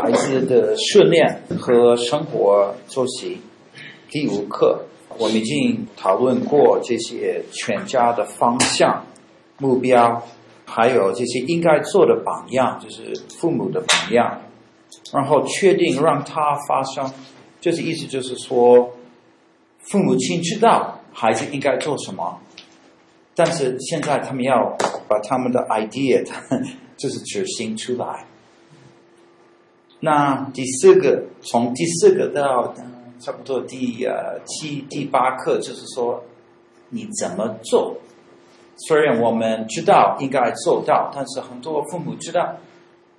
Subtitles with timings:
[0.00, 3.40] 孩子的训练和生活作息。
[4.08, 4.84] 第五课，
[5.18, 9.04] 我们已经讨论过这些全家的方向、
[9.58, 10.22] 目标，
[10.64, 14.40] 还有这些应该做的榜样，就是父母的榜样。
[15.12, 17.12] 然后确定让他发生，
[17.60, 18.92] 就是意思就是说，
[19.80, 22.38] 父母亲知道孩子应该做什么，
[23.34, 24.76] 但是现在他们要
[25.08, 26.24] 把他们的 idea，
[26.96, 28.24] 就是执行出来。
[30.00, 32.74] 那第四个，从第四个到
[33.18, 36.22] 差不多第呃七、第八课，就是说
[36.90, 37.96] 你怎么做。
[38.86, 42.54] 虽然我们知道应该做到，但是很多父母知道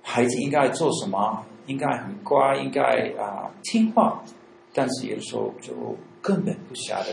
[0.02, 4.22] 孩子应该做什么，应该很乖，应该啊、听话，
[4.72, 5.74] 但是有时候就
[6.22, 7.08] 根本不晓得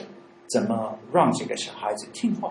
[0.50, 2.50] 怎么让这个小孩子听话。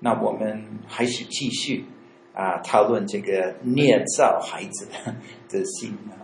[0.00, 1.84] 那我们还是继续
[2.40, 4.88] 啊、讨论这个捏造孩子
[5.50, 6.16] 的心啊。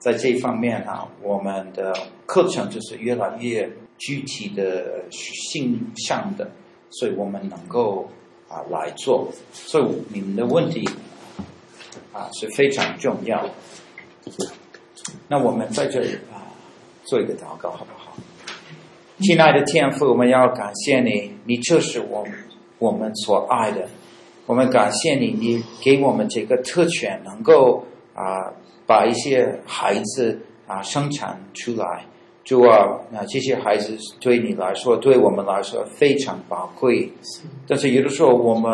[0.00, 1.94] 在这方面啊，我们的
[2.26, 6.50] 课程就是越来越具体的、形象的，
[6.90, 8.10] 所以我们能够
[8.48, 9.30] 啊来做。
[9.52, 10.88] 所以你们的问题
[12.12, 13.48] 啊是非常重要。
[15.28, 16.50] 那我们在这里啊
[17.04, 18.16] 做一个祷告，好不好？
[19.20, 22.32] 亲爱的天父，我们要感谢你，你就是我们
[22.78, 23.86] 我们所爱的。
[24.50, 27.84] 我们感谢你，你给我们这个特权，能够
[28.14, 28.52] 啊。
[28.84, 32.04] 把一些孩子啊生产出来，
[32.42, 37.12] 主啊，那这些孩子对你来说，对我们来说非常宝贵。
[37.68, 38.72] 但是有的时候我们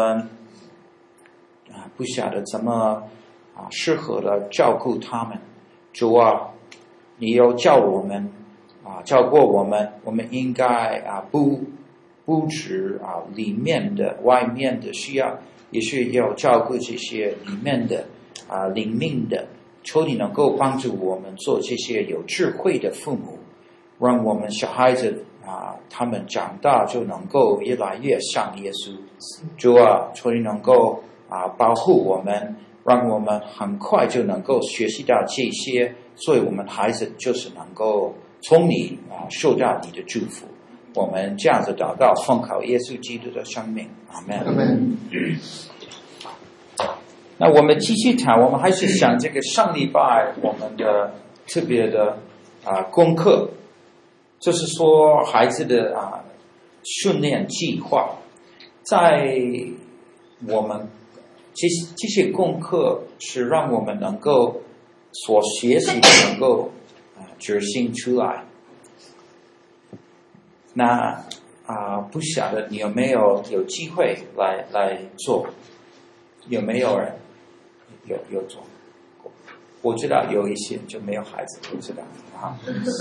[1.69, 3.02] 啊不晓得怎么
[3.54, 5.38] 啊适合的照顾他们。
[5.92, 6.52] 主啊，
[7.19, 8.32] 你要叫我们
[8.82, 10.64] 啊照顾我们，我们应该
[11.00, 11.60] 啊不
[12.24, 15.36] 不止啊里面的、外面的需要，
[15.70, 18.06] 也是要照顾这些里面的
[18.48, 19.47] 啊灵命的。
[19.83, 23.39] 求你能够帮助我们做这些有智慧的父母，
[24.00, 28.97] 让我们小孩子啊，他们长大就能够越来越像耶稣。
[29.56, 40.47] 主啊，求你能够啊保护我们，让我们很快就能够学习到这些，所以我们孩子就是能够从你啊受到你的祝福。
[40.96, 44.38] 我们这样子祷告，奉靠耶稣基督的生命，阿门。
[44.38, 44.96] 阿门。
[47.36, 51.12] 那我们继续谈，我们还是想这个上礼拜我们的
[51.46, 52.16] 特别的
[52.64, 53.50] 啊功课，
[54.40, 56.24] 就是说孩子的啊
[56.82, 58.16] 训练计划，
[58.82, 59.36] 在
[60.48, 60.88] 我们
[61.52, 64.62] 这些这些功课是让我们能够
[65.12, 66.70] 所学习的能够
[67.18, 68.44] 啊执行出来。
[70.76, 71.25] 那
[71.64, 75.47] 啊不晓得你有没有有机会来来做？
[76.48, 77.12] 有没有人？
[78.04, 78.62] 有有做，
[79.82, 82.03] 我知道有一些就没有孩子，不知道
[82.38, 82.56] 啊，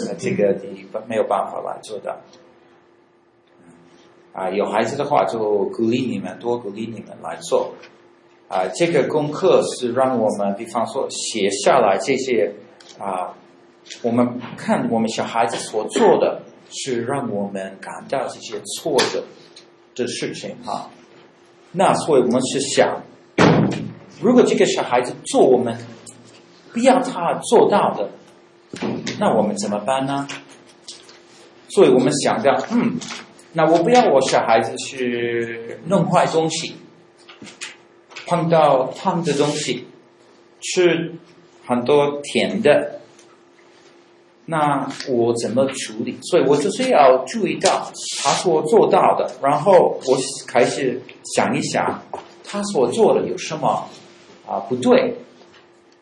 [0.08, 2.18] 那这个你没有办法来做的。
[4.34, 7.76] 啊，有孩子的话就鼓励你们，多鼓励你们来做。
[8.48, 12.56] 啊，这个功课是让我们，比方说写下来这些
[12.98, 13.36] 啊，
[14.02, 19.24] 我们看我们小孩子所做的是让我们感到这些挫折
[19.96, 20.90] 的事情啊。
[21.72, 23.04] 那所以我们是想。
[24.22, 25.78] 如果这个小孩子做我们
[26.72, 28.10] 不要他做到的，
[29.20, 30.26] 那我们怎么办呢？
[31.68, 32.98] 所以我们想到，嗯，
[33.52, 36.76] 那我不要我小孩子去弄坏东西，
[38.26, 39.86] 碰到烫的东西，
[40.62, 41.14] 吃
[41.66, 43.02] 很多甜的，
[44.46, 46.18] 那我怎么处理？
[46.22, 47.92] 所以我就是要注意到
[48.24, 50.18] 他所做到的，然后我
[50.48, 51.02] 开始
[51.36, 52.02] 想一想，
[52.44, 53.88] 他所做的有什么。
[54.48, 55.16] 啊，不对，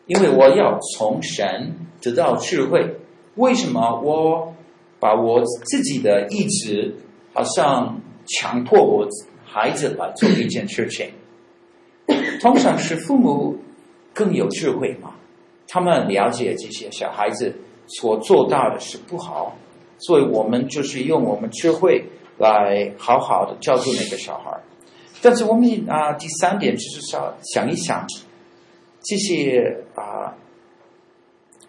[0.04, 2.96] 因为我要从神得到智慧。
[3.36, 4.54] 为什么我
[5.00, 6.94] 把我自己的意志
[7.32, 9.08] 好像强迫我
[9.46, 11.08] 孩子来做一件事情？
[12.42, 13.56] 通常是父母
[14.12, 15.14] 更有智慧嘛，
[15.66, 17.54] 他们了解这些小孩子
[17.86, 19.56] 所做到的是不好，
[19.98, 22.04] 所以我们就是用我们智慧
[22.38, 24.60] 来好好的教导那个小孩。
[25.22, 28.06] 但是我们啊，第三点就是想想一想。
[29.06, 30.32] 这些啊，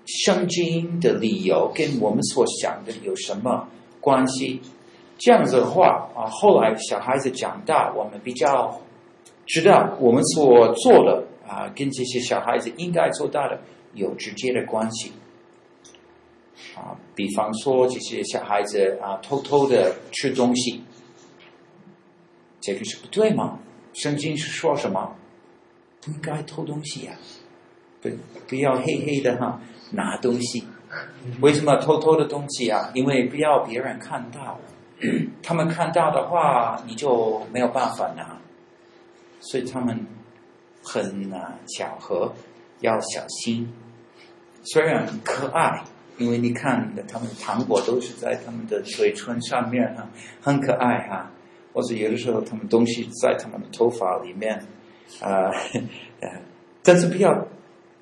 [0.06, 3.68] 圣经的理由跟我们所想的有什么
[4.00, 4.62] 关系？
[5.18, 8.80] 这样子的话啊，后来小孩子长大，我们比较
[9.46, 13.60] 知道我们所做的啊，跟这些小孩子应该做到的
[13.94, 15.12] 有直接的关系
[16.76, 16.98] 啊。
[17.16, 20.84] 比方说，这些小孩子啊，偷偷的吃东西，
[22.62, 23.60] 这个是不对吗？
[23.94, 25.16] 圣经是说什么？
[26.02, 27.14] 不应该偷东西呀，
[28.02, 28.10] 不
[28.48, 29.60] 不要黑黑的哈
[29.92, 30.64] 拿东西。
[31.42, 32.92] 为什么偷偷的东西啊？
[32.94, 34.60] 因为不要别人看到，
[35.42, 38.40] 他们看到的话，你就没有办法拿。
[39.40, 40.06] 所以他们
[40.84, 42.34] 很啊巧合，
[42.82, 43.74] 要小心。
[44.64, 45.84] 虽然很可爱，
[46.18, 50.08] 因为你看的他们的糖果都是在他们的嘴唇上面哈，
[50.42, 51.32] 很可爱哈。
[51.74, 54.66] 或者有的时候他们东西在他们的头发里面
[55.20, 55.52] 啊，
[56.22, 56.30] 呃，
[56.82, 57.48] 但是不要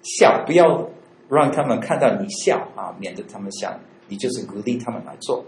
[0.04, 0.92] 笑，不要
[1.28, 5.44] 让他们看到你笑啊，免得他们想你就是鼓励他们来做。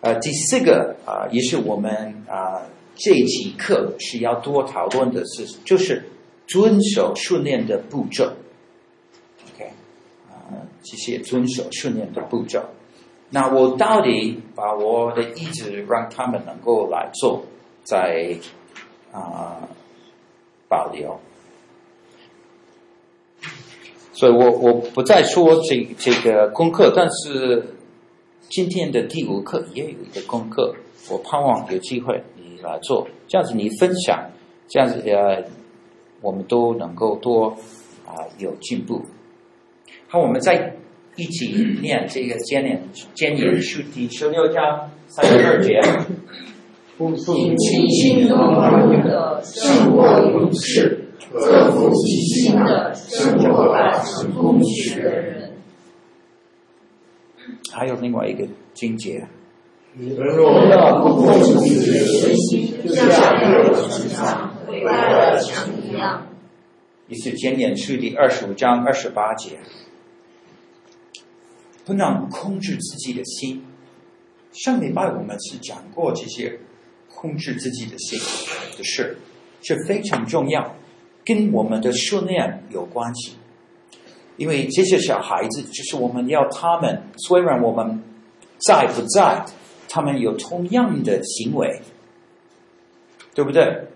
[0.00, 2.62] 呃，第四个啊，也是我们啊
[2.94, 6.08] 这一期课是要多讨论的是，就是
[6.46, 8.32] 遵守训练的步骤。
[10.86, 12.62] 这些遵守训练的步骤。
[13.30, 17.42] 那我到底把我的意志让他们能够来做，
[17.82, 18.38] 在
[19.12, 19.68] 啊、
[20.68, 21.18] 保留，
[24.12, 27.74] 所以我我不再说这这个功课，但是
[28.48, 30.76] 今天的第五课也有一个功课，
[31.10, 34.30] 我盼望有机会你来做，这样子你分享，
[34.68, 35.42] 这样子呃
[36.20, 37.56] 我们都能够多
[38.06, 39.02] 啊、有进步。
[40.16, 40.72] 好，我们再。
[41.16, 41.46] 一起
[41.80, 42.82] 念这个箴言，
[43.14, 45.80] 箴言书第十六章三十二节。
[46.98, 55.52] 尽其心和睦的胜过勇士，克服己心的胜过百事通学的人。
[57.72, 59.26] 还有另外一个经节。
[59.94, 66.26] 你们若要不控制自己的身心，就像一座城墙毁坏了墙一样。
[67.08, 69.58] 也是箴言书第二十五章二十八节。
[71.86, 73.64] 不能控制自己的心。
[74.52, 76.58] 上礼拜我们是讲过这些
[77.14, 78.18] 控制自己的心
[78.76, 79.16] 的事，
[79.62, 80.74] 是非常重要，
[81.24, 83.36] 跟我们的训练有关系。
[84.36, 88.02] 因为这些小孩子，就是我们要他们，虽然我们
[88.58, 89.46] 在不在，
[89.88, 91.80] 他们有同样的行为，
[93.32, 93.86] 对不对？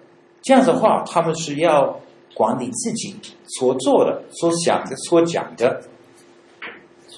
[0.43, 2.01] 这样的话，他们是要
[2.35, 3.17] 管理自己
[3.49, 5.83] 所做的、所想的、所讲的。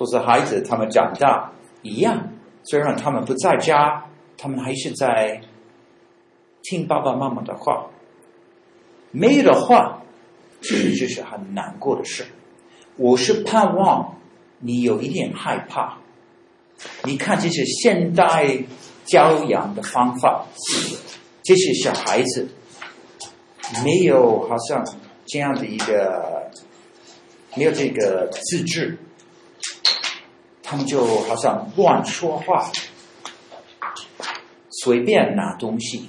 [0.05, 1.53] 说是孩子，他们长大
[1.83, 2.29] 一样，
[2.65, 4.05] 虽然他们不在家，
[4.37, 5.41] 他们还是在
[6.63, 7.87] 听爸爸妈妈的话。
[9.13, 10.03] 没有的话，
[10.61, 12.25] 这就是很难过的事。
[12.97, 14.17] 我是盼望
[14.59, 15.99] 你有一点害怕。
[17.05, 18.65] 你看这些现代
[19.05, 20.47] 教养的方法，
[21.45, 22.49] 这些小孩子
[23.85, 24.85] 没有好像
[25.27, 26.51] 这样的一个，
[27.55, 28.99] 没有这个自制。
[30.73, 32.67] 他们就好像乱说话，
[34.71, 36.09] 随便拿东西，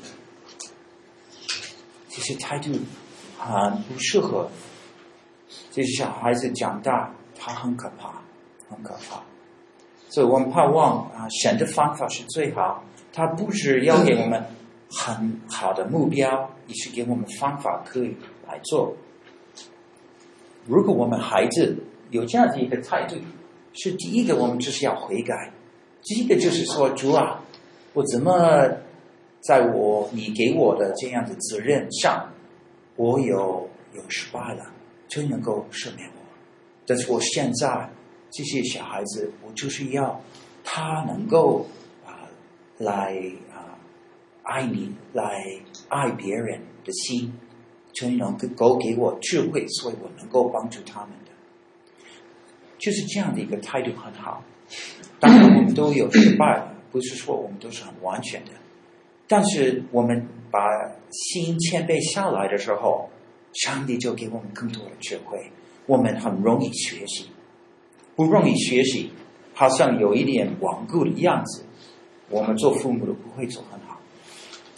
[2.07, 2.71] 这些态度
[3.37, 4.49] 很不适合。
[5.69, 8.21] 这些小孩子长大，他很可怕，
[8.69, 9.21] 很可怕。
[10.07, 12.85] 所以我们盼望啊，选的方法是最好。
[13.11, 14.41] 他不是要给我们
[14.89, 18.15] 很好的目标，也是给我们方法可以
[18.47, 18.95] 来做。
[20.65, 21.75] 如果我们孩子
[22.11, 23.17] 有这样的一个态度，
[23.73, 25.51] 是第一个，我们就是要悔改。
[26.03, 27.43] 第一个就是说，主啊，
[27.93, 28.69] 我怎么
[29.41, 32.31] 在我你给我的这样的责任上，
[32.95, 34.65] 我有有失败了，
[35.07, 36.13] 就能够赦免我。
[36.85, 37.89] 但是我现在
[38.31, 40.21] 这些小孩子，我就是要
[40.63, 41.65] 他能够
[42.05, 42.27] 啊、
[42.77, 43.17] 来
[43.51, 43.79] 啊、
[44.43, 45.43] 爱你，来
[45.87, 47.33] 爱别人的心，
[47.93, 51.11] 就能够给我智慧，所以我能够帮助他们。
[52.83, 54.43] 就是这样的一个态度很好，
[55.17, 56.61] 当然我们都有失败，
[56.91, 58.51] 不是说我们都是很完全的，
[59.25, 60.59] 但是我们把
[61.09, 63.09] 心谦卑下来的时候，
[63.53, 65.49] 上帝就给我们更多的智慧，
[65.85, 67.29] 我们很容易学习，
[68.17, 69.11] 不容易学习，
[69.53, 71.63] 好像有一点顽固的样子，
[72.29, 73.97] 我们做父母的不会做很好，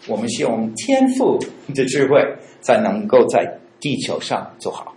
[0.07, 1.39] 我们需要用天赋
[1.73, 2.21] 的智慧，
[2.61, 4.94] 才能够在地球上做好。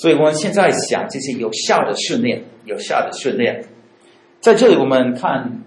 [0.00, 3.64] 所以我们现在想这些有效的训练，有效的训练，
[4.40, 5.64] 在这里我们看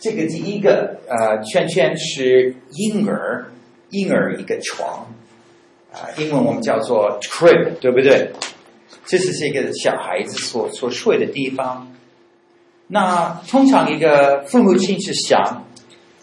[0.00, 3.52] 这个第一个呃圈圈是婴儿，
[3.90, 5.06] 婴儿一个床
[5.92, 8.32] 啊、呃，英文我们叫做 crib，对不对？
[9.06, 11.94] 这是这个小孩子所所睡的地方。
[12.88, 15.64] 那通常一个父母亲是想，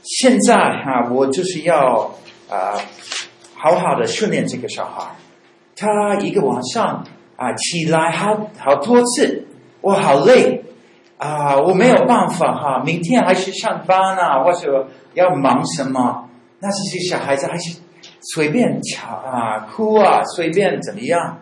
[0.04, 2.18] 现在哈、我就是要
[2.50, 2.76] 啊。
[2.76, 2.82] 呃
[3.64, 5.16] 好好的训练这个小孩，
[5.82, 7.04] 他一个晚上
[7.38, 9.48] 啊起来好好多次，
[9.82, 10.64] 我好累
[11.18, 16.30] 啊，我没有办法哈、明天还是上班啊，或者要忙什么？
[16.60, 17.80] 那这些小孩子还是
[18.20, 21.40] 随便吵啊、哭啊，随便怎么样。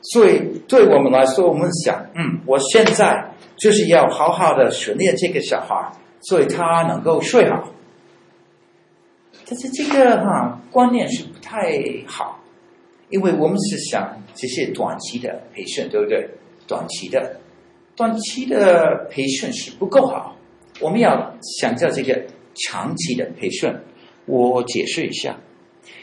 [0.00, 7.64] 所以对我们来说，我们想，嗯，我现在就是要好好的训练这个小孩，所以他能够睡好。
[9.48, 11.72] 但是这个哈观念是不太
[12.06, 12.39] 好，
[13.10, 16.28] 因为我们是想这些短期的培训，对不对？
[16.66, 17.40] 短期的，
[17.96, 20.36] 短期的培训是不够好，
[20.80, 22.24] 我们要想着这个
[22.54, 23.72] 长期的培训。
[24.26, 25.40] 我解释一下，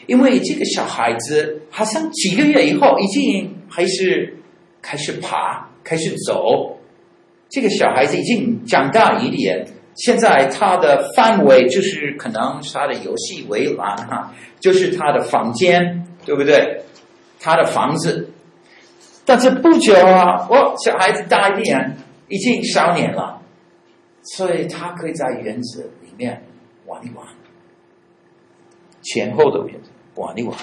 [0.06, 4.36] 因为这个小孩子好像几个月以后已经还是
[4.82, 6.76] 开始爬，开始走，
[7.48, 9.66] 这个小孩子已经长大一点。
[9.94, 16.82] 现在他的范围就是可能他的游戏围栏哈，就是他的房间，对不对？
[17.40, 18.30] 他的房子。
[19.24, 23.42] 但是不久啊，哦，小孩子大一点，已经少年了，
[24.22, 26.42] 所以他可以在园子里面
[26.86, 27.26] 玩一玩，
[29.02, 30.56] 前后的园子玩一玩。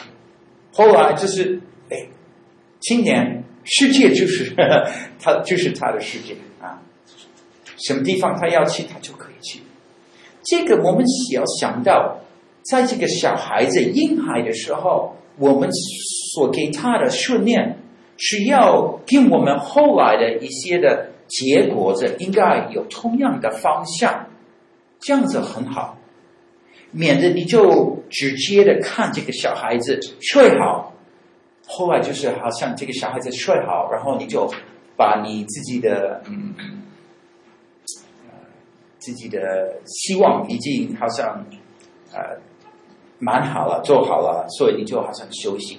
[0.73, 2.07] 后来就是，哎，
[2.81, 4.91] 青年世界就是呵呵
[5.21, 6.81] 他，就是他的世界啊。
[7.85, 9.61] 什么地方他要去，他就可以去。
[10.43, 12.19] 这个我们需要想到，
[12.63, 15.69] 在这个小孩子婴孩的时候，我们
[16.35, 17.77] 所给他的训练，
[18.17, 24.27] 是要跟我们后来的一些的结果子应该有同样的方向，
[24.99, 25.97] 这样子很好，
[26.91, 30.93] 免得你就直接的看这个小孩子睡好，
[31.65, 34.51] 后来就是好像这个小孩子睡好，然后你就
[34.97, 36.53] 把你自己的嗯。
[38.97, 39.37] 自己的
[39.85, 41.45] 希望已经好像
[42.11, 42.41] 呃
[43.19, 45.77] 蛮好了，做好了，所以你就好像休息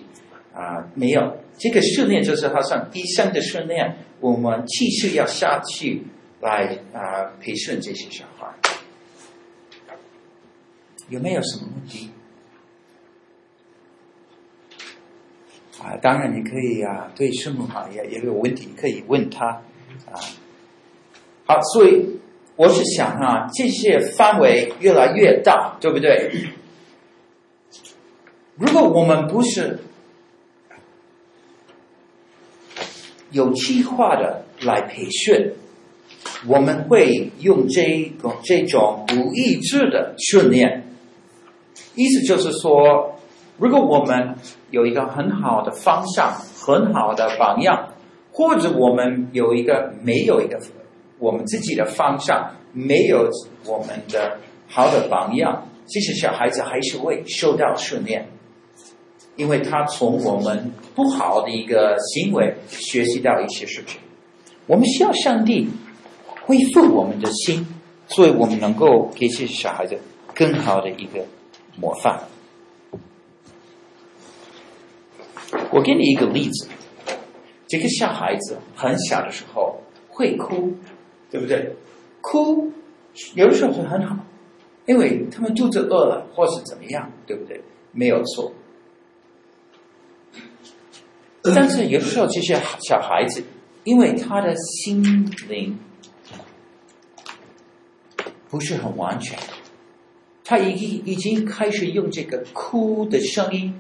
[0.57, 6.03] 啊、没有这个训练，就是好像医生的训练，我们继续要下去
[6.41, 8.49] 来啊、培训这些小孩，
[11.11, 12.11] 有没有什么问题？
[15.83, 19.47] 啊、当然你可以啊，对师母哈也也有问题可以问他
[20.11, 20.17] 啊。
[21.47, 22.17] 好，所以。
[22.59, 26.47] 我是想啊，这些范围越来越大，对不对？
[28.55, 29.79] 如果我们不是
[33.31, 35.53] 有计划的来培训，
[36.47, 40.89] 我们会用这个这种不一致的训练。
[41.95, 43.15] 意思就是说，
[43.59, 44.37] 如果我们
[44.71, 47.95] 有一个很好的方向、很好的榜样，
[48.33, 50.59] 或者我们有一个没有一个。
[51.19, 53.31] 我们自己的方向没有
[53.65, 54.37] 我们的
[54.69, 58.29] 好的榜样，其实小孩子还是会受到训练，
[59.37, 64.01] 因为他从我们不好的一个行为学习到一些事情。
[64.67, 65.69] 我们需要上帝
[66.45, 67.67] 恢复我们的心，
[68.09, 69.99] 所以我们能够给这些小孩子
[70.35, 71.25] 更好的一个
[71.79, 72.25] 模范。
[75.71, 76.69] 我给你一个例子，
[77.69, 80.75] 这个小孩子很小的时候会哭。
[81.29, 81.75] 对不对？
[82.21, 82.73] 哭
[83.35, 84.17] 有的时候是很好，
[84.87, 87.61] 因为他们肚子饿了，或是怎么样，对不对？
[87.91, 88.53] 没有错。
[91.55, 93.43] 但是有时候这些小孩子，
[93.85, 95.79] 因为他的心灵
[98.49, 99.39] 不是很完全，
[100.45, 103.79] 他已经已经开始用这个哭的声音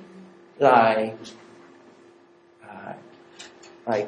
[0.58, 1.14] 来
[2.62, 2.94] 啊
[3.84, 4.06] 来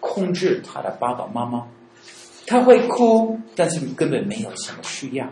[0.00, 1.68] 控制他的爸爸妈妈。
[2.46, 5.30] 他会哭，但是根本没有什么需要。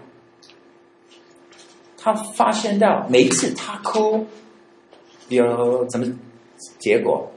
[1.96, 4.26] 他发现到每一次他哭，
[5.28, 6.06] 有怎么
[6.78, 7.32] 结果？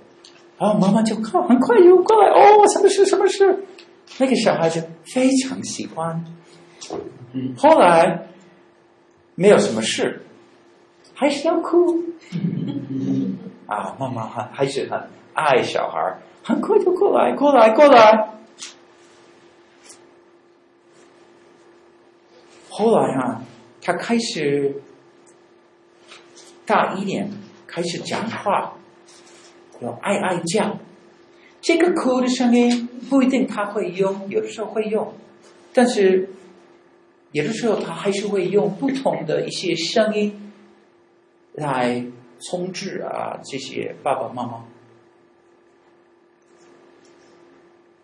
[0.59, 3.05] 然后妈妈就看很快又过来哦，什么事？
[3.05, 3.65] 什么事？
[4.17, 6.25] 那个小孩子非常喜欢。
[7.55, 8.27] 后来
[9.35, 10.25] 没有什么事，
[11.13, 12.03] 还是要哭。
[13.67, 18.29] 啊，妈妈还还是很爱小孩，很快就过来，过来，过来。
[22.69, 23.41] 后来啊，
[23.81, 24.81] 他开始
[26.65, 27.29] 大一点，
[27.67, 28.73] 开始讲话，
[29.81, 30.77] 要哀哀叫。
[31.61, 35.13] 这个哭的声音不一定他会用，有的时候会用，
[35.73, 36.29] 但是
[37.31, 40.53] 有的时候他还是会用不同的一些声音
[41.53, 42.05] 来
[42.49, 44.65] 控制啊这些爸爸妈妈。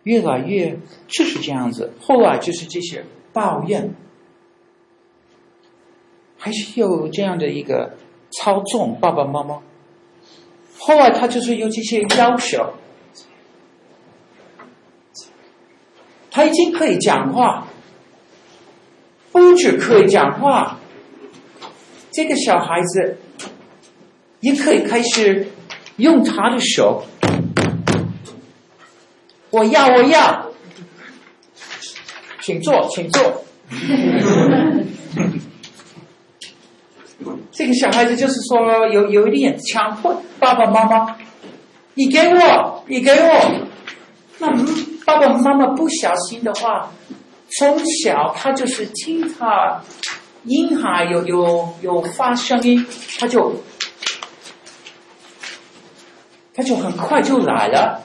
[0.02, 0.78] 越来越
[1.08, 3.94] 就是这样子，后来就是这些抱怨。
[6.38, 7.96] 还是有这样的一个
[8.30, 9.62] 操纵爸爸妈妈。
[10.78, 12.74] 后来他就是有这些要求，
[16.30, 17.66] 他已经可以讲话，
[19.32, 20.78] 不止可以讲话，
[22.12, 23.18] 这个小孩子
[24.40, 25.48] 也可以开始
[25.96, 27.04] 用他的手。
[29.50, 30.50] 我要，我要，
[32.42, 33.44] 请坐，请坐。
[37.56, 41.16] 这个小孩子就是说有有一点强迫爸爸妈妈，
[41.94, 43.66] 你给我，你给我。
[44.38, 44.48] 那
[45.06, 46.90] 爸爸妈妈不小心的话，
[47.58, 49.80] 从小他就是听他
[50.44, 52.86] 婴孩有有有发声音，
[53.18, 53.62] 他就
[56.52, 58.02] 他就很快就来了。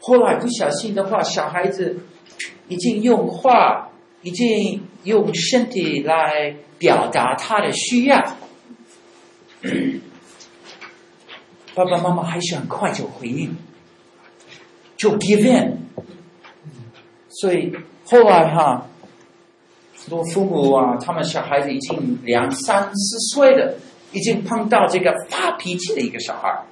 [0.00, 1.98] 后来不小心的话，小孩子
[2.68, 3.90] 已经用话，
[4.22, 8.36] 已经用身体来表达他的需要。
[11.74, 13.56] 爸爸妈妈还是很快就回应，
[14.96, 15.78] 就 give in。
[17.28, 17.74] 所以
[18.04, 18.86] 后来哈，
[19.96, 23.74] 很多父母啊，他们小孩子已经两三四岁了，
[24.12, 26.62] 已经碰到这个发脾气的一个小孩，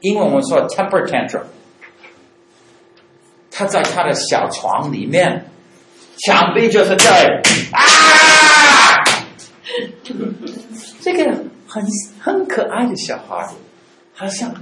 [0.00, 1.44] 英文我们说 temper tantrum。
[3.50, 5.46] 他在他的小床里面，
[6.26, 7.80] 想必就是在啊，
[11.00, 11.84] 这个很
[12.18, 13.48] 很可爱的小孩。
[14.12, 14.54] 好像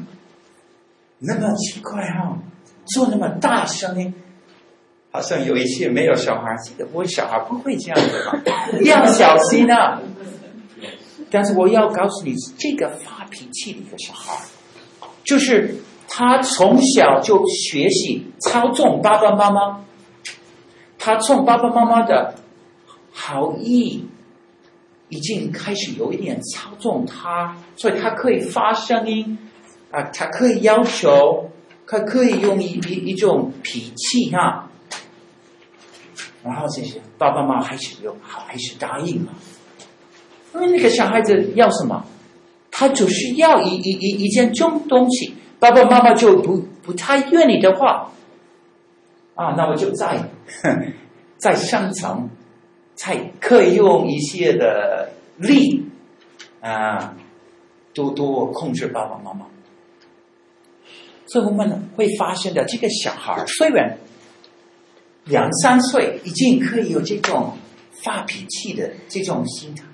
[1.19, 2.38] 那么奇怪哈、哦，
[2.87, 4.15] 做那么大声音，
[5.11, 8.41] 好像有一些没有小孩子的，我小孩不会这样子嘛，
[8.87, 10.00] 要小心啊！
[11.29, 14.38] 但是我要告诉你，这个发脾气的一个小孩，
[15.25, 15.75] 就是
[16.07, 19.81] 他从小就学习操纵爸爸妈妈，
[21.09, 22.35] 他从爸爸妈妈的
[23.11, 24.05] 好意
[25.09, 29.38] 已经开始有一点操纵他，所以他可以发声音。
[29.91, 31.49] 啊，他可以要求，
[31.87, 34.69] 他可以用一一一种脾气哈，
[36.45, 39.33] 然后这些爸爸妈妈还是有，还是答应了，
[40.55, 42.05] 因为那个小孩子要什么，
[42.71, 48.11] 他就是要一一一一件重东西，爸爸妈妈就不不太愿意的话，
[49.35, 50.29] 啊，那我就再
[51.38, 52.29] 在上层，
[52.96, 55.85] 才可以用一些的力
[56.61, 57.16] 啊，
[57.94, 59.46] 多多控制爸爸妈妈。
[61.27, 63.98] 所以我们会发现的，这个小孩虽然
[65.24, 67.57] 两三岁，已经可以有这种
[68.03, 69.85] 发脾气的这种心态，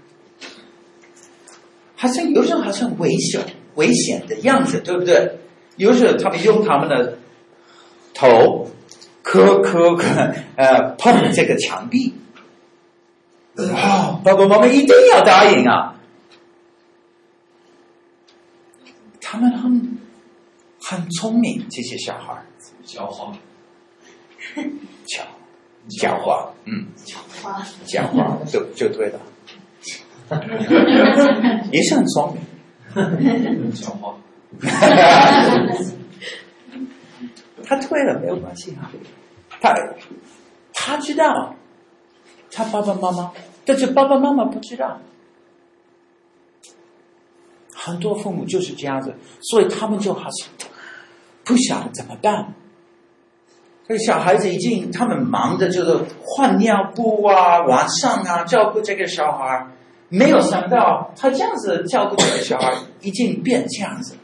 [1.97, 5.39] 好像有时候好像危险危险的样子，对不对？
[5.77, 7.19] 有时候他们用他们的
[8.15, 8.69] 头
[9.25, 12.15] 磕磕磕，呃，碰这个墙壁，
[13.57, 15.97] 啊，爸爸妈妈一定要答应啊！
[19.21, 19.99] 他们很。
[20.87, 22.45] 很聪明，这些小孩儿。
[22.85, 23.33] 狡猾，
[25.07, 25.23] 狡
[25.89, 29.19] 狡猾，嗯，狡猾，狡猾，就就对了，
[31.73, 32.37] 也是很聪
[32.95, 34.13] 明，狡猾，
[37.67, 38.91] 他退了没有关系哈，
[39.61, 39.75] 他
[40.73, 41.55] 他知道，
[42.51, 43.33] 他爸爸妈妈，
[43.65, 45.01] 但是爸爸妈妈不知道。
[47.75, 50.49] 很多父母就是这样子，所以他们就好像。
[51.45, 52.55] 不晓得怎么办？
[53.87, 59.67] 这个小孩子已经他们忙的就是换尿布啊，晚上啊照顾这个小孩，
[60.09, 62.73] 没有想到他这样子照顾这个小孩
[63.03, 64.17] 已经变这样子，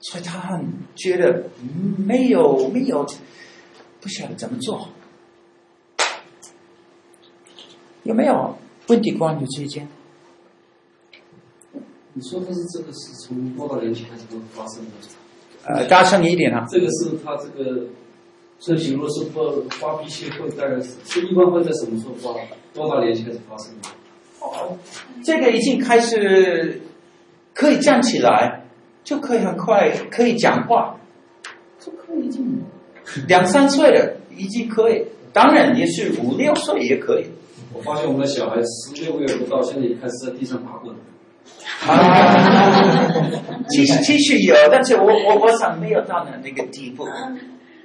[0.00, 1.44] 所以他很觉得
[1.96, 3.04] 没有没有
[4.00, 4.88] 不晓得怎么做，
[8.04, 8.56] 有没有
[8.86, 9.88] 问题关于这件？
[12.14, 14.90] 你说的是这个是从多少年前开始都发生的？
[15.64, 16.66] 呃，大声一点啊。
[16.68, 17.86] 这个是他这个
[18.58, 22.34] 这比，如果是不发脾气，会大概是是一般会在什么时候发？
[22.74, 23.88] 多少年前开始发生的？
[24.40, 24.76] 哦，
[25.24, 26.80] 这个已经开始
[27.54, 28.57] 可以站起来，
[29.08, 30.96] 就可以很快可以讲话，
[31.80, 32.60] 就可以已经
[33.26, 35.02] 两三岁了，已经可以。
[35.32, 37.24] 当然也是五六岁也可以。
[37.72, 40.94] 我发现我们的小孩十六个月不到，现在也开始在地上爬滚。
[41.86, 41.96] 啊，
[43.70, 47.08] 其实其实有，但是我我我想没有到那那个地步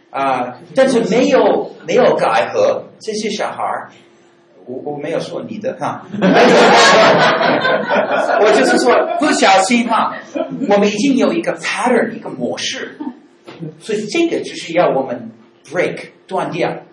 [0.09, 3.89] 啊，但是没有没有改和这些小孩儿，
[4.65, 6.05] 我我没有说你的哈，
[8.39, 10.15] 我就是说不小心哈，
[10.69, 12.97] 我们已经有一个 pattern 一个模式，
[13.79, 15.31] 所以这个就是要我们
[15.65, 16.83] break 断掉，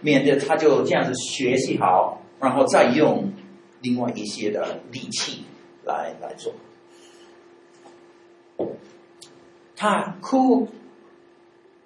[0.00, 3.32] 免得他就这样子学习好，然后再用
[3.80, 5.44] 另外一些的力气。
[5.84, 6.52] 来来做，
[9.74, 10.68] 他哭，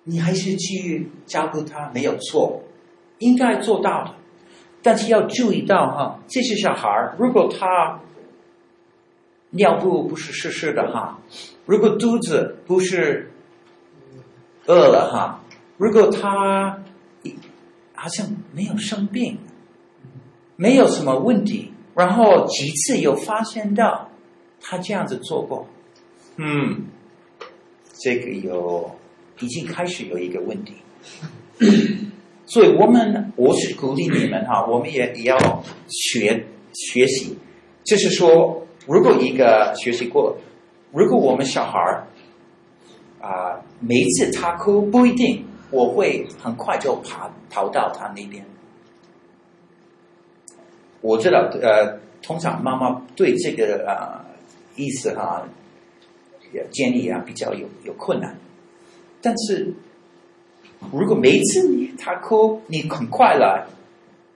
[0.02, 2.64] 你还是去照顾他没有错，
[3.18, 4.14] 应该做到的。
[4.82, 8.00] 但是要注意到哈，这些小孩如果他
[9.50, 11.18] 尿布不是湿湿的哈，
[11.66, 13.30] 如果肚子不是
[14.66, 15.40] 饿了哈，
[15.76, 16.82] 如果他
[17.94, 19.38] 好像没有生病，
[20.56, 24.08] 没有什么问题，然后几次有发现到
[24.60, 25.68] 他这样子做过，
[26.36, 26.86] 嗯，
[28.00, 28.96] 这个有
[29.40, 30.74] 已经开始有一个问题，
[32.52, 35.38] 所以我们我是鼓励你们哈，我们也也要
[35.88, 37.38] 学学习，
[37.84, 38.58] 就是说。
[38.84, 40.36] 如果一个学习过，
[40.90, 42.04] 如果我们小孩儿
[43.20, 48.44] 啊、每一次他哭不一定，我会很快就爬跑到他那边。
[51.00, 54.26] 我知道，呃，通常妈妈对这个啊、
[54.74, 55.46] 意思哈，
[56.52, 58.36] 也建议啊比较有有困难。
[59.20, 59.72] 但是
[60.90, 63.66] 如果每一次你他哭，你很快来，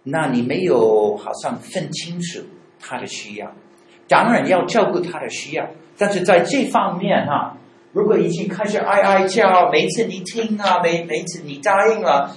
[0.04, 2.40] 那你没有好像分清楚
[2.78, 3.52] 他的需要。
[4.08, 7.56] 当然要照顾他的需要，但是在这方面哈，
[7.92, 12.36] 如果已经开始哀哀叫，每次你听啊，每每次你答应了，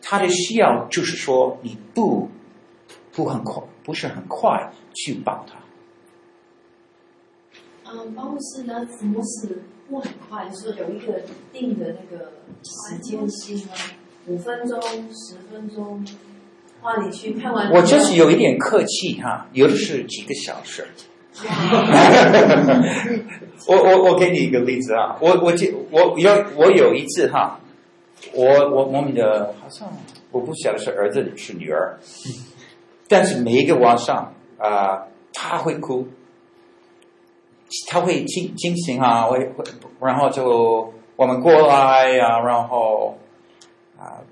[0.00, 2.30] 他的需要就是说你不
[3.12, 5.54] 不很快，不是很快去帮他。
[7.90, 10.48] 嗯，保姆是呢，什么是不很快？
[10.48, 11.20] 就是有一个
[11.52, 13.72] 定的那个时间性吗？
[14.26, 14.80] 五分钟、
[15.12, 16.04] 十分钟。
[17.04, 20.86] 你去看完，我就是有一点客气哈，有的是几个小时。
[23.66, 25.52] 我我我给你一个例子啊，我我
[25.90, 27.58] 我有我有一次哈，
[28.32, 29.92] 我我我们的好像
[30.30, 31.98] 我不晓得是儿子是女儿，
[33.08, 36.06] 但是每一个晚上啊、呃，他会哭，
[37.88, 39.64] 他会惊惊醒啊，会会，
[40.00, 43.16] 然后就我们过来呀、然后
[43.98, 44.22] 啊、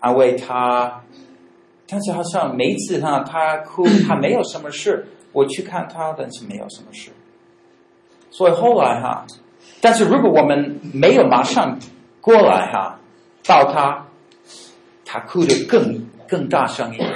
[0.00, 1.02] 安慰他。
[1.88, 7.12] 但是好像每次哈，他哭，他没有什么事，我去看他，但是没有什么事。
[8.28, 9.24] 所以后来哈，
[9.80, 11.78] 但是如果我们没有马上
[12.20, 12.98] 过来哈，
[13.46, 14.04] 抱他，
[15.04, 17.14] 他哭得更更大声一点。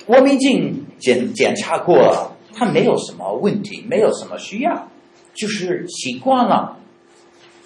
[0.06, 4.88] 我们已经检检查过了，他没有什么问题，没有什么需要，
[5.34, 6.78] 就是习惯了。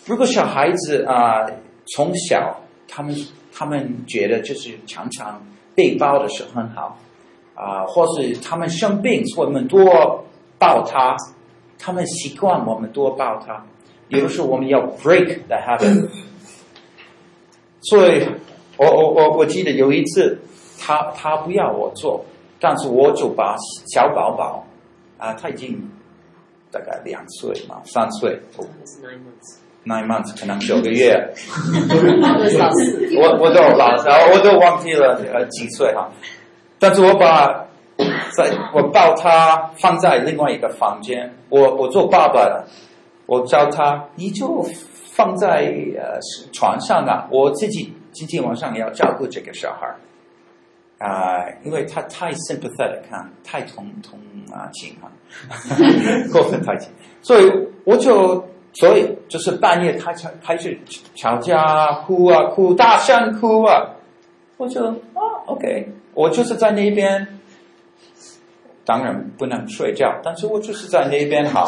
[0.05, 1.53] 如果小孩子啊，呃，
[1.87, 3.14] 从小他们。
[3.53, 5.42] 他们觉得就是常常
[5.74, 6.96] 被抱的时候很好，
[7.55, 10.24] 啊、呃，或是他们生病，我们多
[10.57, 11.14] 抱他，
[11.79, 13.66] 他们习惯我们多抱他。
[14.09, 16.09] 有的时候我们要 break the habit。
[17.83, 18.26] 所以
[18.79, 20.40] 我我我我记得有一次，
[20.79, 22.24] 他他不要我做，
[22.61, 23.57] 但是我就把
[23.92, 24.64] 小宝宝
[25.20, 25.88] 啊，他已经
[26.72, 28.40] 大概两岁嘛，三岁。
[29.87, 31.16] nine months 可能九个月，
[33.16, 33.96] 我我都老
[34.30, 36.11] 我都忘记了呃几岁哈，
[36.78, 37.64] 但是我把
[38.37, 42.66] 在我抱他放在另外一个房间，我我做爸爸的，
[43.24, 44.62] 我教他你就
[45.14, 46.20] 放在呃
[46.52, 49.88] 床上啊，我自己今天晚上也要照顾这个小孩
[51.00, 54.18] 啊、呃，因为他太 sympathetic 啊太同同
[54.52, 55.10] 啊情啊，
[56.32, 57.50] 过分太情，所以
[57.84, 58.48] 我就。
[58.72, 60.78] 所以就是半夜他才开始
[61.16, 63.96] 吵架哭啊哭大声哭啊，
[64.58, 67.40] 我就啊 OK，我就是在那边，
[68.84, 71.66] 当然不能睡觉，但是我就是在那边好。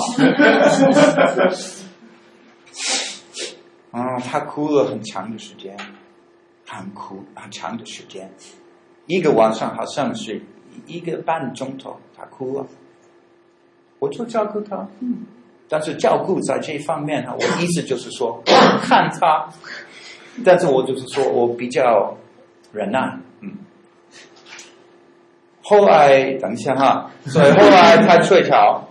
[3.91, 5.77] 啊， 他哭了很长的时间，
[6.65, 8.31] 很哭很长的时间，
[9.07, 10.41] 一个晚上好像是
[10.87, 12.67] 一个半钟头，他哭了，
[13.99, 15.27] 我就照顾他，嗯。
[15.69, 18.43] 但是照顾在这一方面哈，我意思就是说
[18.83, 19.49] 看他，
[20.45, 22.15] 但是我就是说我比较
[22.73, 23.57] 忍耐，嗯。
[25.63, 28.87] 后来等一下哈，所以后来他睡着，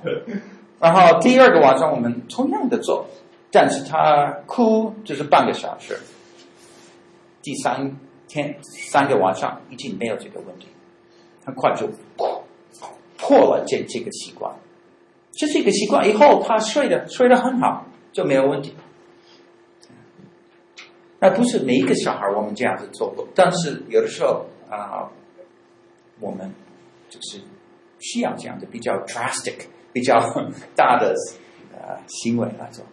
[0.80, 3.06] 然后第二个晚上我们同样的做，
[3.52, 6.00] 但是他哭就是半个小时，
[7.43, 7.95] 第三
[8.32, 10.67] 天三个晚上已经没有这个问题，
[11.46, 12.44] 很快就破
[13.17, 14.56] 破了这这个习惯。
[15.34, 18.74] 这是一个习惯，以后他睡得睡得很好，就没有问题。
[21.20, 25.12] 那不是每一个小孩我们这样子做过，但是有的时候啊、
[26.20, 26.54] 我们
[27.10, 27.41] 就是
[28.00, 30.20] 需要这样的比较 drastic、比较
[30.76, 31.13] 大的
[31.74, 32.86] 呃行为来做。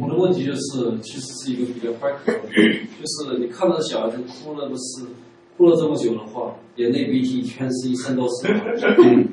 [0.00, 2.48] 我的问题就是，其实是一个比较 practical 的，
[3.00, 5.04] 就是你看到小孩子哭了，不是？
[5.56, 8.48] 哭了这么久的话，眼泪鼻涕全是一身都是。
[8.98, 9.28] 嗯，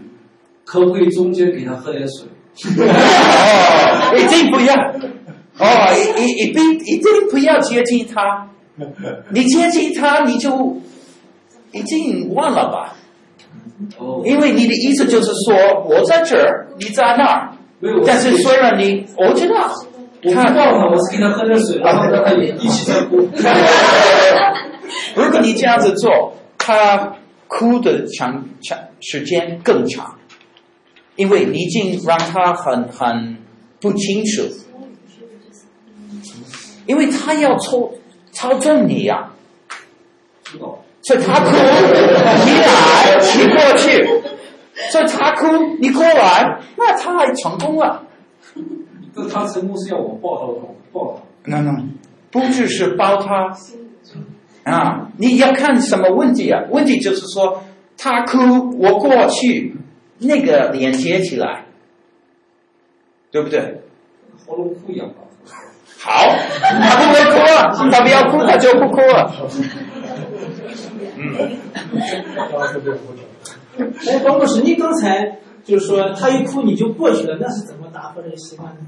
[0.65, 2.27] 可不可以中间给他喝点水？
[2.77, 4.75] 哦，一定不要。
[5.59, 8.49] 哦，一一一定一定不要接近他。
[9.29, 10.77] 你接近他，你就
[11.71, 12.95] 已经忘了吧？
[13.97, 17.51] 哦，因为你的意思就是说我在这儿，你在那儿。
[18.05, 19.71] 但是虽然你我知道，
[20.21, 23.29] 我不抱他，我是给他喝点水，然后让他一起在哭。
[25.15, 27.15] 如果你这样子做，他
[27.47, 30.15] 哭的长长时间更长，
[31.15, 33.38] 因为你已经让他很很
[33.79, 34.43] 不清楚，
[36.86, 37.89] 因为他要操
[38.32, 39.32] 操纵你呀、
[40.43, 40.84] 知道。
[41.01, 44.05] 所以他哭，你来，你过去，
[44.91, 45.47] 所以他哭，
[45.79, 48.03] 你过来，那他还成功了。
[49.15, 50.48] 这他成功是要我抱他，
[50.91, 51.22] 抱他。
[51.45, 51.72] 那那
[52.32, 53.56] 不只是抱他
[54.63, 56.63] 啊，你要看什么问题啊？
[56.69, 57.63] 问题就是说
[57.98, 59.76] 他哭，我过去，
[60.19, 61.65] 那个连接起来，
[63.32, 63.82] 对不对？
[64.45, 65.13] 喉咙哭痒了。
[66.02, 66.12] 好，
[66.62, 69.32] 他不会哭了，他不要哭，他就不哭了。
[71.17, 71.36] 嗯，
[74.08, 78.79] 哎，包牧师，你刚才就是说他一哭你就过去了，那是怎么打破这个习惯呢？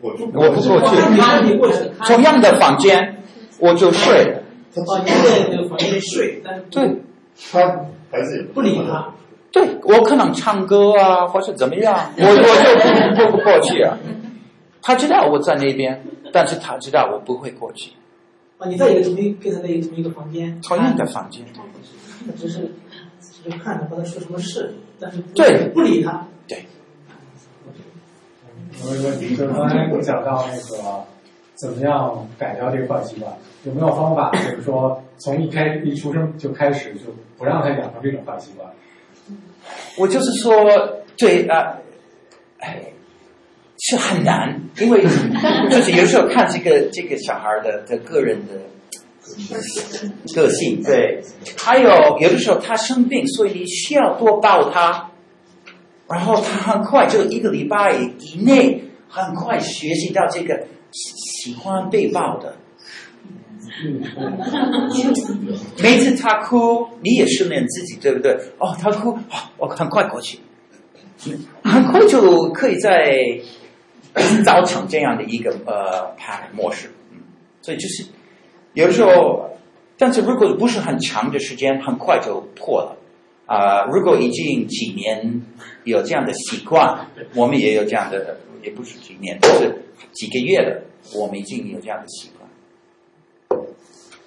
[0.00, 3.22] 我不过去，他你过去，同样的房间，
[3.58, 4.42] 我就睡了。
[4.74, 7.02] 哦，你在那个房间里睡，但是对，
[7.50, 7.58] 他
[8.10, 9.12] 还是不理他。
[9.50, 13.98] 对我可能唱歌啊，或是怎么样，我 我就不不过去啊。
[14.80, 17.90] 他知道我在那边，但是他知道我不会过去。
[18.58, 21.44] 啊，你在一个同一跟他在一个同一个房间，同样的房间，
[22.36, 22.72] 只是
[23.50, 26.26] 看他和他说什么事，但是对不理他。
[26.46, 26.64] 对，
[28.84, 31.04] 有一个问题，就是刚才我讲到那个
[31.54, 33.32] 怎么样改掉这个坏习惯，
[33.64, 34.30] 有没有方法？
[34.32, 38.70] 就是说从一开一出生就开始就不让他养成这种坏习惯。
[39.98, 40.54] 我就是说，
[41.18, 41.78] 对啊，
[42.58, 42.92] 哎，
[43.78, 45.02] 是很难，因为
[45.70, 48.54] 就是有时候看这个这个小孩的的个人的
[50.34, 51.22] 个性，对，
[51.56, 55.10] 还有有的时候他生病，所以你需要多抱他，
[56.08, 62.56] 然后他很快就一个礼拜以内，很快学习到这个喜欢被抱的。
[65.82, 68.32] 每次他哭，你也训练自己，对不对？
[68.58, 70.40] 哦，他哭，哦，我很快过去，
[71.62, 73.14] 很快就可以在
[74.44, 76.90] 造成这样的一个呃排模式。
[77.60, 78.04] 所以就是
[78.74, 79.50] 有的时候，
[79.96, 82.96] 但是如果不是很长的时间，很快就破了。
[83.46, 85.42] 啊、呃，如果已经几年
[85.84, 89.74] 有这样的习惯，我们也有这样的，也不是几年，就是
[90.12, 90.82] 几个月了，
[91.14, 93.58] 我们已经有这样的习惯。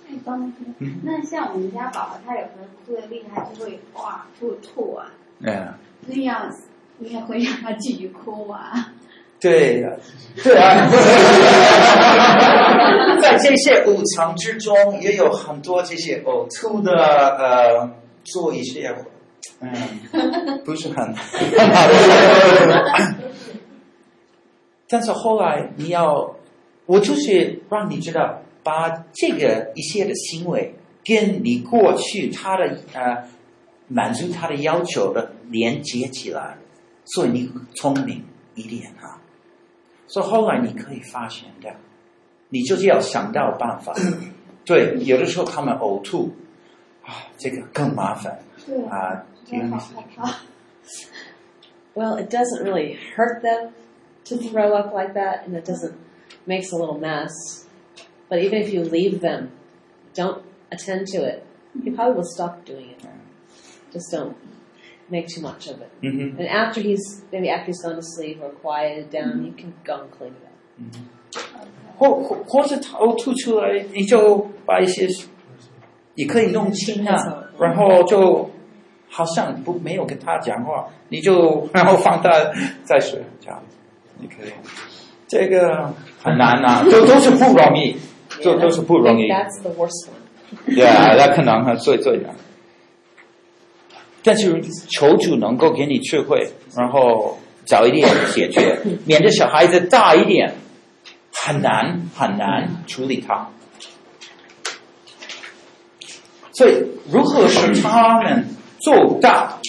[0.10, 0.58] 哎，帮哥，
[1.04, 5.06] 那像我们家宝宝，他有时候哭的厉害，就会哇，就会吐啊。
[5.40, 5.74] 嗯，
[6.08, 6.52] 那样
[6.98, 8.92] 你也会让他继续哭啊？
[9.40, 9.90] 对呀，
[10.44, 10.88] 对啊。
[13.38, 17.92] 这些五常之中，也有很多这些呕吐的，呃，
[18.24, 18.96] 做一些，
[19.60, 19.72] 嗯，
[20.64, 21.24] 不是很好。
[24.88, 26.36] 但是后来你要，
[26.86, 28.42] 我就是让你知道。
[28.64, 33.28] 把这个一些的行为跟你过去他的呃
[33.88, 36.60] 满足他的要求的连接起来，
[37.04, 39.18] 所以你聪明一点啊。
[40.06, 41.74] 所以后来你可以发现的，
[42.51, 43.95] 你就是要想到办法。
[44.65, 46.33] 对，有的时候他们呕吐
[47.05, 48.39] 啊，这个更麻烦。
[48.67, 49.95] 对啊，这个意思。
[51.95, 53.71] Well, it doesn't really hurt them
[54.27, 55.95] to throw up like that, and it doesn't
[56.47, 57.33] makes a little mess.
[58.29, 59.51] But even if you leave them,
[60.15, 61.45] don't attend to it,
[61.83, 63.07] he probably will stop doing it.
[63.93, 64.37] Just don't
[65.09, 65.91] make too much of it.
[66.03, 66.39] Mm-hmm.
[66.39, 70.03] And after he's maybe after he's gone to sleep or quieted down, you can go
[70.03, 71.69] and clean it up.
[72.02, 75.08] 或或或者他呕吐出来，你就把一些，
[76.16, 78.50] 你可以弄清啊，然后就
[79.08, 82.32] 好像不没有跟他讲话，你就然后放他
[82.84, 83.62] 再睡，这样
[84.20, 84.52] 你可以。
[85.28, 87.96] 这个很难啊，都都是不容易。
[88.42, 89.30] 这都是不容易。
[89.30, 90.74] That's the worst one.
[90.74, 92.34] 对啊，那可能最最难。
[94.24, 94.60] 但是
[94.90, 100.54] 求主能够给你智慧，然后早一点解决，免得小孩子大一点
[101.34, 103.48] 很难很难处理它。
[106.54, 108.48] 所以，如何使他们
[108.80, 109.60] 做到？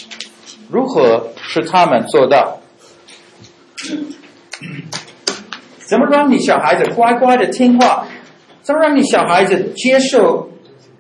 [0.71, 2.59] 如何使他们做到？
[5.89, 8.07] 怎么让你小孩子乖乖的听话？
[8.63, 10.51] 怎么让你小孩子接受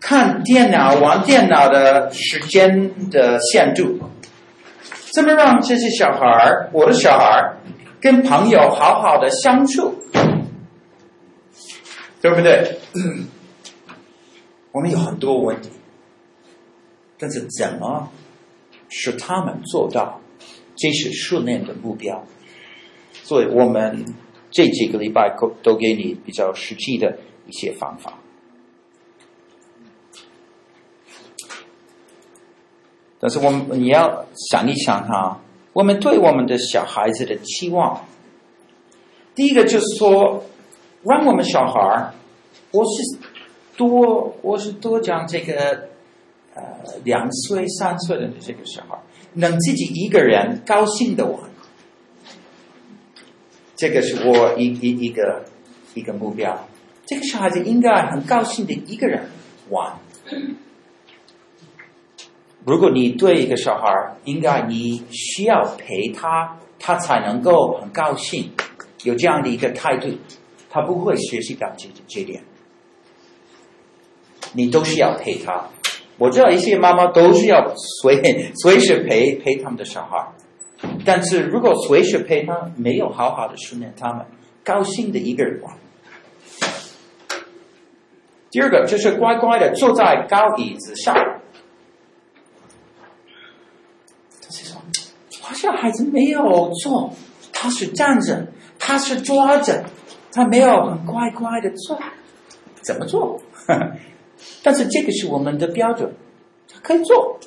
[0.01, 4.01] 看电脑、玩电脑的时间的限度？
[5.13, 7.55] 怎么让这些小孩，我的小孩，
[8.01, 9.95] 跟朋友好好的相处？
[12.23, 12.79] 对不对？
[14.73, 15.69] 我们有很多问题，
[17.19, 18.11] 但是怎么
[18.89, 20.21] 使他们做到，
[20.77, 22.25] 这是训练的目标。
[23.25, 24.15] 所以我们
[24.51, 28.19] 这几个礼拜都都给你比较实际的一些方法。
[33.19, 35.41] 但是我们你要想一想哈，
[35.73, 38.05] 我们对我们的小孩子的期望，
[39.35, 40.45] 第一个就是说，
[41.05, 42.15] 让我们小孩儿，
[42.71, 43.19] 我是
[43.77, 45.89] 多我是多讲这个，
[46.55, 46.63] 呃，
[47.05, 48.99] 两岁三岁的这个小孩，
[49.35, 51.41] 能自己一个人高兴的玩，
[53.75, 55.45] 这个是我一一一个
[55.95, 56.69] 一个目标。
[57.05, 59.29] 这个小孩子应该很高兴的一个人
[59.71, 59.95] 玩。
[62.65, 68.53] 如果你对一个小孩儿，应该你需要陪他，他才能够很高兴，
[69.03, 70.09] 有这样的一个态度，
[70.73, 72.43] 他不会学习到这这点。
[74.55, 75.69] 你都是要陪他。
[76.17, 78.23] 我知道一些妈妈都是要随
[78.57, 80.33] 随时陪陪他们的小孩，
[81.05, 84.25] 但是如果随时陪他，没有好好的训练他们，
[84.65, 85.77] 高兴的一个人玩。
[88.51, 91.15] 第二个就是乖乖的坐在高椅子上。
[95.41, 97.13] 好像孩子没有坐，
[97.53, 98.47] 他是站着，
[98.79, 99.85] 他是抓着，
[100.33, 101.99] 他没有很乖乖的做，
[102.81, 103.41] 怎么做？
[104.63, 106.13] 但是这个是我们的标准，
[106.73, 107.39] 他可以做。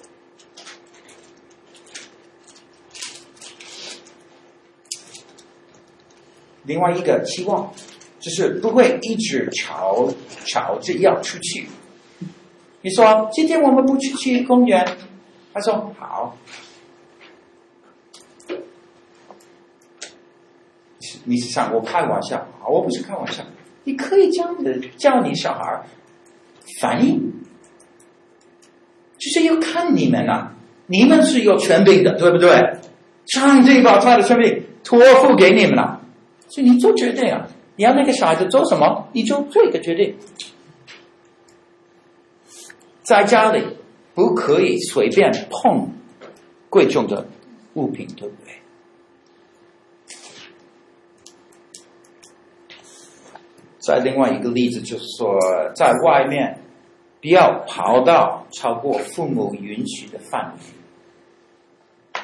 [6.63, 7.71] 另外一个期望
[8.19, 10.09] 就是不会一直吵
[10.45, 11.67] 吵着要出去。
[12.81, 14.87] 你说今天我们不出去公园，
[15.53, 16.37] 他说好。
[21.25, 22.65] 你是想我开玩笑啊？
[22.69, 23.43] 我不是开玩笑。
[23.83, 25.83] 你可以这样子叫你小孩
[26.81, 27.33] 反应，
[29.17, 30.55] 就是要看你们啊，
[30.87, 32.77] 你们是有权柄的，对不对？
[33.27, 36.01] 上帝把他的权柄托付给你们了，
[36.47, 37.47] 所以你做决定啊。
[37.75, 40.15] 你要那个小孩子做什么，你就做一个决定。
[43.03, 43.63] 在家里
[44.13, 45.91] 不可以随便碰
[46.69, 47.27] 贵重的
[47.73, 48.53] 物品，对不对？
[53.85, 55.37] 再另外一个例子就是说，
[55.75, 56.59] 在外面
[57.21, 62.21] 不要跑到超过父母允许的范围。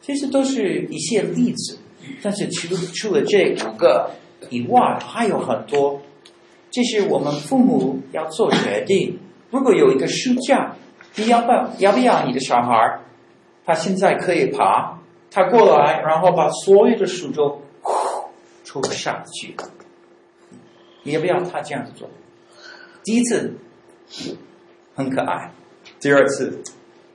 [0.00, 1.78] 其实都是一些例子，
[2.22, 4.12] 但是除除了这五个
[4.50, 6.00] 以外，还有很多。
[6.70, 9.18] 这是我们父母要做决定。
[9.50, 10.76] 如果有一个书架，
[11.16, 13.00] 你要不要要不要你的小孩？
[13.64, 14.98] 他现在可以爬，
[15.30, 18.28] 他过来，然后把所有的书都 呼
[18.62, 19.56] 抽上去。
[19.58, 19.75] 你
[21.06, 22.08] 也不要他这样子做？
[23.04, 23.54] 第一次
[24.94, 25.52] 很可爱，
[26.00, 26.62] 第二次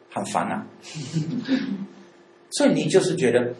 [0.10, 0.66] 很烦啊。
[2.52, 3.54] 所以你就是觉得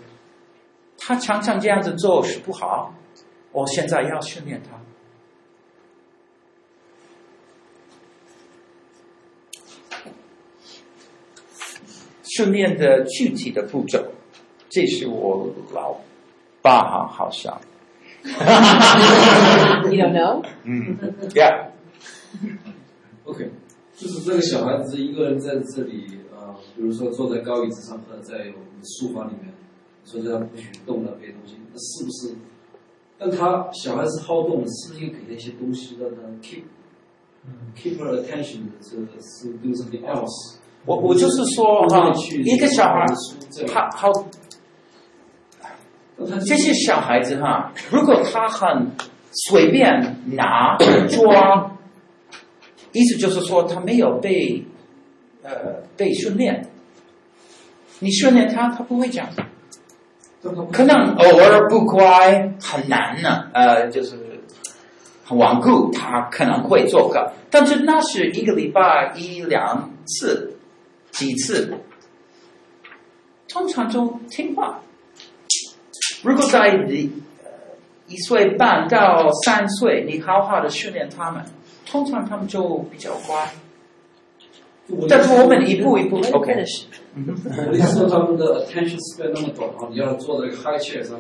[0.98, 2.94] 他常常这样子做是不好，
[3.52, 4.80] 我现在要训练他。
[12.24, 14.06] 训练的具体的步骤，
[14.70, 16.00] 这是我老
[16.62, 17.60] 爸哈，好像。
[18.24, 20.44] You don't know?
[20.64, 20.96] 嗯
[21.34, 21.70] ，Yeah。
[23.26, 23.50] OK，
[23.96, 29.54] 就是这个小孩子一个人在这里啊、呃，比如说坐在高椅子上，或者在我们的书房里面，
[30.06, 32.36] 说这样不许动了这些东西，那是不是？
[33.18, 36.64] 但他小孩子好动，是不是应该给他一些东西让他 keep
[37.76, 40.58] keep her attention，是是 do something else？
[40.86, 43.06] 我我就是说哈，一个小孩，
[43.68, 44.12] 他好。
[46.46, 48.92] 这些小孩子哈，如果他很
[49.32, 50.78] 随便拿
[51.10, 51.78] 抓，
[52.92, 54.66] 意思就是说他没有被
[55.44, 55.52] 呃
[55.98, 56.68] 被训练。
[58.00, 59.28] 你训练他，他不会讲。
[60.74, 64.18] 可能偶尔不乖，很难呢，呃，就是
[65.24, 70.58] 很顽固，他可能会做个，但是那是一个礼拜一两次，
[71.12, 71.78] 几次，
[73.48, 74.80] 通常都听话。
[76.24, 77.12] 如果在你
[78.08, 81.44] 一岁半到三岁，你好好的训练他们，
[81.86, 83.48] 通常他们就比较乖。
[85.08, 86.54] 但是我们一步一步，OK。
[87.70, 91.18] 我意思说他们的 attention span 那么短啊，你要坐在 high chair 上，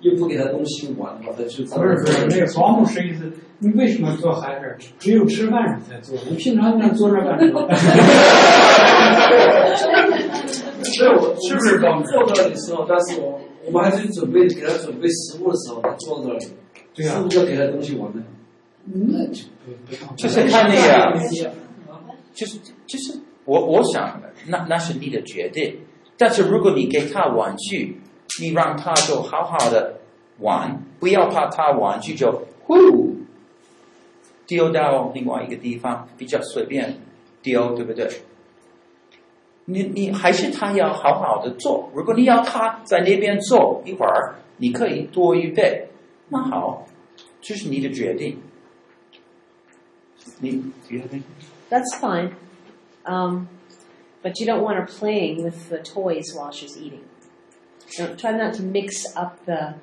[0.00, 4.74] 又不给他东西玩的话，他就不是不是那个保姆是意思，你为什么坐 high chair？
[4.98, 7.68] 只有吃饭时才坐，你平常 那坐这干什么？
[10.82, 13.40] 所以我是不是刚坐到的时候，但是我。
[13.66, 16.46] 我们还是准备给他准备食物的时候，他坐在那里，
[16.94, 18.22] 对啊，是不是要给他东西玩呢？
[18.84, 19.44] 那，就
[20.16, 21.18] 就是看那个，
[22.34, 25.78] 就是就是我我想那那是你的决定。
[26.16, 28.00] 但是如果你给他玩具，
[28.40, 30.00] 你让他就好好的
[30.38, 33.16] 玩，不要怕他玩具就呼
[34.46, 36.98] 丢到另外一个地方，比较随便
[37.42, 38.08] 丢，对不对？
[39.65, 41.89] 你你还是他要好好的做。
[41.93, 45.87] 如果你要他在那边坐一会儿，你可以多预备。
[46.29, 46.85] 那好，
[47.41, 48.41] 这是你的决定。
[50.39, 51.19] 你觉得？
[51.69, 52.31] That's fine.
[53.05, 53.47] Um,
[54.21, 57.03] but you don't want her playing with the toys while she's eating.
[57.97, 59.75] Don't, try not to mix up the,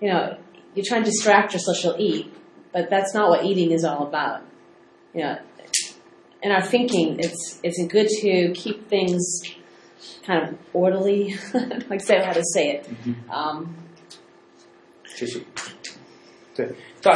[0.00, 0.36] you know,
[0.74, 2.32] you try and distract her so she'll eat,
[2.72, 4.40] but that's not what eating is all about.
[5.14, 5.38] You know,
[6.41, 9.41] in our thinking, it's it's good to keep things
[10.23, 11.35] kind of orderly.
[11.89, 12.89] like say how to say it.
[13.29, 13.75] Um,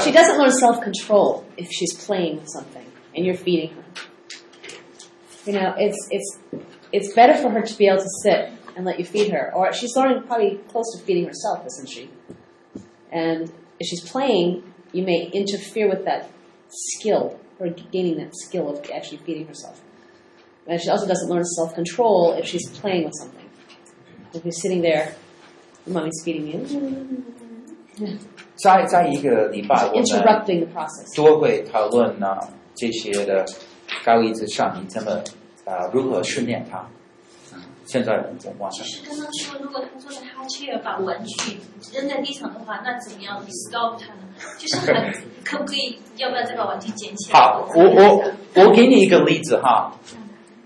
[0.03, 3.83] she doesn't learn self control if she's playing with something and you're feeding her.
[5.45, 6.39] You know, it's it's
[6.91, 9.71] it's better for her to be able to sit and let you feed her, or
[9.73, 12.09] she's learning probably close to feeding herself, isn't she?
[13.11, 16.29] And if she's playing, you may interfere with that
[16.69, 19.80] skill, or gaining that skill of actually feeding herself.
[20.66, 23.48] And she also doesn't learn self control if she's playing with something.
[24.34, 25.14] If you're sitting there,
[25.86, 26.66] mommy's feeding you.
[28.56, 31.16] 在在一个礼拜，我们 interrupting the process.
[31.16, 32.36] 多会讨论呢
[32.74, 33.46] 这些的
[34.04, 35.12] 高一之上，你怎么
[35.64, 36.88] 啊、呃、如何训练他？
[37.83, 38.75] 嗯，现在我忘了。
[38.75, 41.57] 其实刚刚说，如果他做的哈欠把玩具
[41.93, 44.21] 扔在地上的话，那怎么样 stop 他呢？
[44.57, 45.13] 就是很
[45.43, 45.99] 可不可以？
[46.17, 47.39] 要不要再把玩具捡起来？
[47.39, 48.23] 好，我我
[48.55, 49.93] 我给你一个例子哈，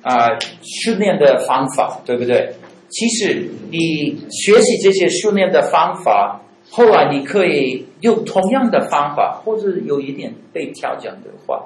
[0.01, 2.55] 啊、呃，训练的方法对不对？
[2.89, 6.41] 其实你学习这些训练的方法。
[6.69, 11.63] 后来你可以用同样的方法，或者有一点被调整的话，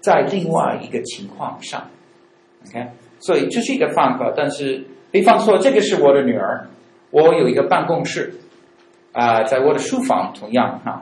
[0.00, 1.90] 在另外一个情况上
[2.66, 2.88] ，OK，
[3.22, 4.30] 所以这是一个方法。
[4.36, 6.68] 但是，比方说，这个是我的女儿，
[7.10, 8.34] 我有一个办公室，
[9.12, 11.00] 啊、呃，在我的书房同样哈。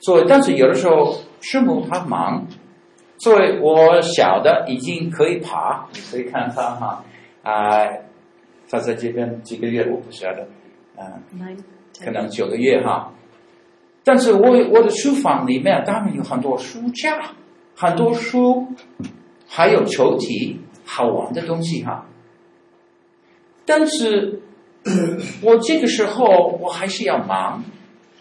[0.00, 2.46] 所以，但是有的时候师母她忙，
[3.16, 7.04] 所以我小的已经可以爬，你可以看她哈，
[7.42, 8.02] 啊、呃，
[8.68, 10.46] 她在这边几个月，我不晓得，
[10.98, 11.56] 嗯、呃。
[12.02, 13.12] 可能九个月哈，
[14.04, 14.40] 但是我
[14.70, 17.20] 我的书房里面当然有很多书架，
[17.76, 18.68] 很多书，
[19.46, 20.56] 还有抽屉，
[20.92, 22.06] 好玩的东西哈。
[23.64, 24.40] 但是，
[25.42, 27.62] 我这个时候我还是要忙，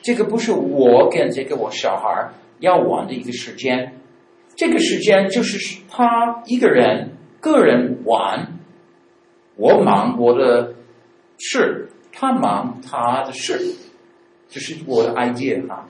[0.04, 3.94] 这个不是我跟这个我小孩要玩的一个时间，
[4.56, 8.60] 这个时间就是他一个人个人玩，
[9.56, 10.76] 我忙我的
[11.40, 11.88] 事。
[12.12, 13.76] 他忙他的事，
[14.50, 15.88] 这是我的 idea 哈。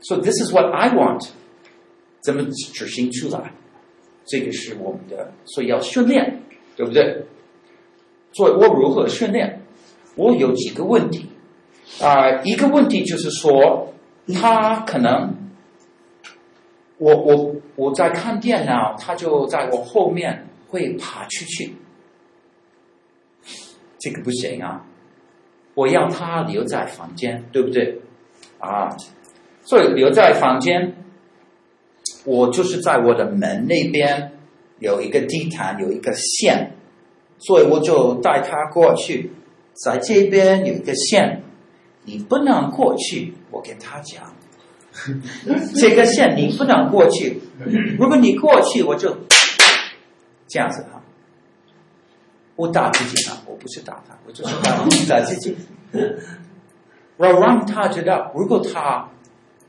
[0.00, 1.28] So this is what I want，
[2.22, 3.52] 怎么执行出来？
[4.24, 6.40] 这个是我们的，所以要训练，
[6.76, 7.24] 对不对？
[8.32, 9.60] 所以我如何训练？
[10.16, 11.28] 我有几个问题
[12.00, 13.92] 啊、一个问题就是说，
[14.32, 15.34] 他可能，
[16.98, 21.74] 我我我在看电脑，他就在我后面会爬出去。
[23.98, 24.84] 这个不行啊！
[25.74, 28.00] 我要他留在房间，对不对？
[28.58, 28.96] 啊，
[29.62, 30.94] 所以留在房间，
[32.24, 34.32] 我就是在我的门那边
[34.78, 36.72] 有一个地毯，有一个线，
[37.38, 39.30] 所以我就带他过去，
[39.72, 41.42] 在这边有一个线，
[42.04, 43.34] 你不能过去。
[43.50, 44.34] 我跟他讲，
[45.76, 47.40] 这个线你不能过去，
[47.98, 49.16] 如果你过去，我就
[50.48, 51.02] 这样子哈。
[52.56, 54.76] 我打自己了，我不是打他，我就是打
[55.08, 55.56] 打自己。
[57.16, 59.08] 我 让他知道，如果他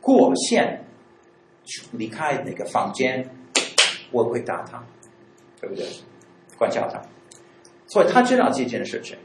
[0.02, 0.85] 过线
[1.92, 3.30] 离开那个房间，
[4.12, 4.84] 我会打他，
[5.60, 5.86] 对不对？
[6.58, 7.02] 管教他，
[7.88, 9.18] 所以他知道这件事情。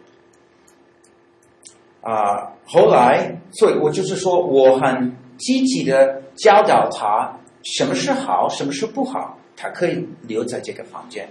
[2.03, 11.29] 啊、后来，所以我就是说，我很积极的教导他什么是好，什么是不好，他可以留在这个房间。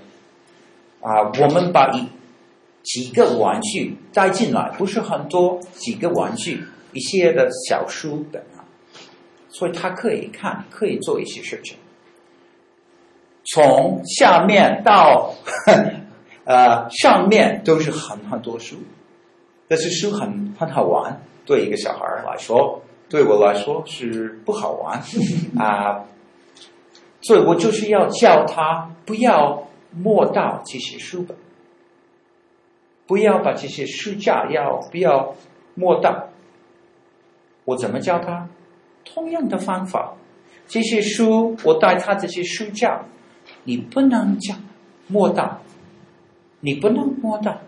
[1.01, 2.07] 啊、我们把一。
[2.81, 8.41] 几个玩具带进来，不是很多，几个玩具，一些的小书本，
[9.49, 11.77] 所以他可以看，可以做一些事情。
[13.45, 15.33] 从下面到
[16.45, 18.77] 呃上面都是很很多书，
[19.67, 25.01] 但是书很很好玩，对一个小孩来说，对我来说是不好玩
[25.57, 26.05] 啊、
[27.21, 31.35] 所以我就是要教他不要摸到这些书本。
[33.07, 35.35] 不要把这些书架要不要
[35.73, 36.29] 摸到？
[37.65, 38.47] 我怎么教他？
[39.13, 40.15] 同样的方法，
[40.67, 43.05] 这些书我带他这些书架，
[43.63, 44.61] 你不能讲，
[45.07, 45.61] 摸到，
[46.59, 47.59] 你不能摸到。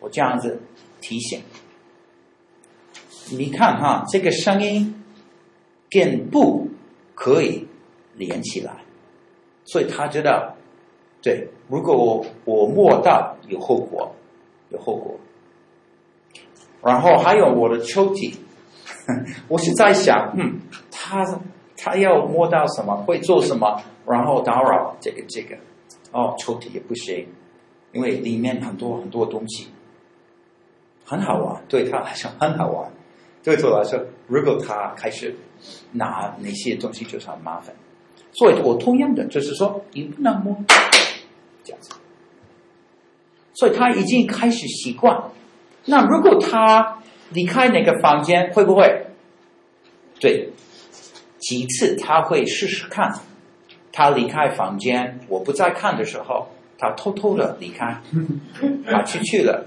[0.00, 0.60] 我这样子
[1.00, 1.42] 提醒，
[3.30, 5.02] 你看哈，这个声音
[5.90, 6.68] 跟不
[7.14, 7.66] 可以
[8.16, 8.84] 连起来，
[9.64, 10.56] 所以他知道，
[11.22, 14.14] 对，如果我我摸到有后果，
[14.70, 15.18] 有后果。
[16.82, 18.34] 然后还有我的抽屉，
[19.48, 21.24] 我是在想，嗯，他
[21.76, 25.56] 他要摸到什么，会做什么，然后打扰这个这个，
[26.12, 27.26] 哦，抽屉也不行，
[27.92, 29.68] 因为里面很多很多东西，
[31.04, 32.90] 很好玩，对他来说很好玩，
[33.42, 35.34] 对我来说，如果他开始
[35.92, 37.74] 拿那些东西，就是很麻烦。
[38.32, 40.56] 所以我同样的就是说，你不能摸，
[41.64, 41.90] 这样子，
[43.54, 45.20] 所以他已经开始习惯。
[45.86, 46.99] 那如果他
[47.30, 49.06] 离开那个房间，会不会？
[50.20, 50.50] 对，
[51.38, 53.12] 几次他会试试看。
[53.92, 58.00] 他离开房间，我不在看的时候，他偷偷的离开，
[58.86, 59.64] 他出去了。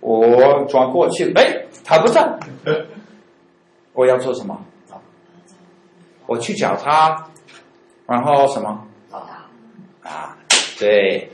[0.00, 2.38] 我转过去，哎，他不在。
[3.92, 4.60] 我要做什么？
[6.26, 7.28] 我去找他，
[8.06, 8.86] 然后什么？
[10.02, 10.36] 啊，
[10.78, 11.30] 对。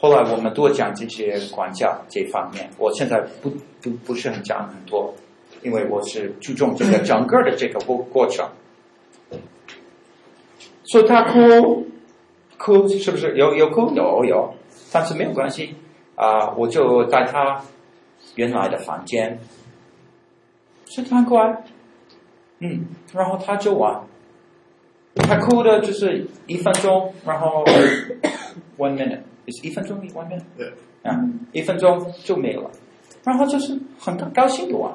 [0.00, 3.50] 后来我们多讲这些管教这方面，我现在不
[3.82, 5.12] 不不是很讲很多，
[5.62, 8.48] 因为我是注重这个整个的这个过过程。
[10.84, 11.86] 所以他哭
[12.56, 13.36] 哭是不是？
[13.36, 14.54] 有有哭有有，
[14.92, 15.74] 但是没有关系。
[16.14, 17.62] 啊、我就带他
[18.34, 19.38] 原来的房间，
[20.86, 21.62] 是他乖，
[22.58, 24.02] 嗯，然后他就玩，
[25.14, 27.64] 他哭的就是一分钟，然后
[28.78, 29.20] one minute。
[29.62, 30.72] 一分钟一外面，对，
[31.02, 31.18] 啊，
[31.52, 32.70] 一分钟就没了，
[33.24, 34.92] 然后就是很高兴的玩。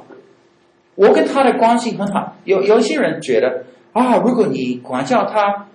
[0.95, 5.67] 我跟他的关系很好，有有些人觉得啊，如果你管教他，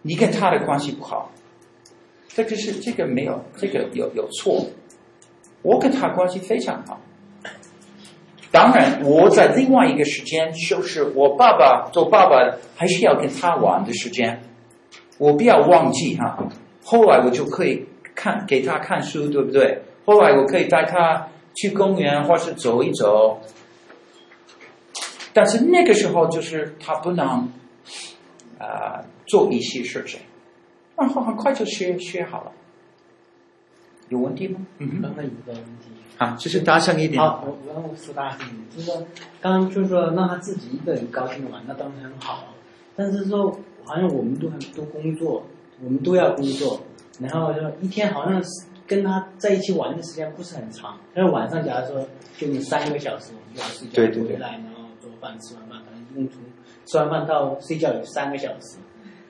[0.00, 1.30] 你跟他的关系不好，
[2.28, 4.66] 这个是这个没有，这个有有错。
[5.60, 7.00] 我跟他关系非常好，
[8.50, 14.40] 当然我在另外一个时间，就是我爸爸做爸爸还是要跟他玩的时间，
[15.18, 16.48] 我不要忘记哈。
[16.82, 17.86] 后来我就可以。
[18.14, 19.82] 看，给他看书，对不对？
[20.04, 23.40] 后来我可以带他去公园，或是走一走。
[25.32, 27.26] 但是那个时候，就是他不能
[28.58, 30.20] 啊、呃、做一些事情，
[30.96, 32.52] 然后很快就学学好了。
[34.08, 34.60] 有问题吗？
[34.78, 35.88] 嗯，刚刚有个问题。
[36.18, 37.18] 啊，就是大声一点。
[37.20, 39.06] 好，我我我说大声一点，就是说，
[39.40, 42.44] 刚刚就是说让他自己一个人高兴的玩，那当然很好。
[42.94, 45.46] 但是说，好像我们都很多工作，
[45.82, 46.82] 我们都要工作。
[47.22, 52.06] 然后就一天好像是跟他在一起玩的时间不是很长，但是晚上假如说
[52.36, 56.42] 就你三个小时，我们就要睡觉回来，对对对，然后做饭吃完饭，可能一共从
[56.84, 58.78] 吃完饭到睡觉有三个小时。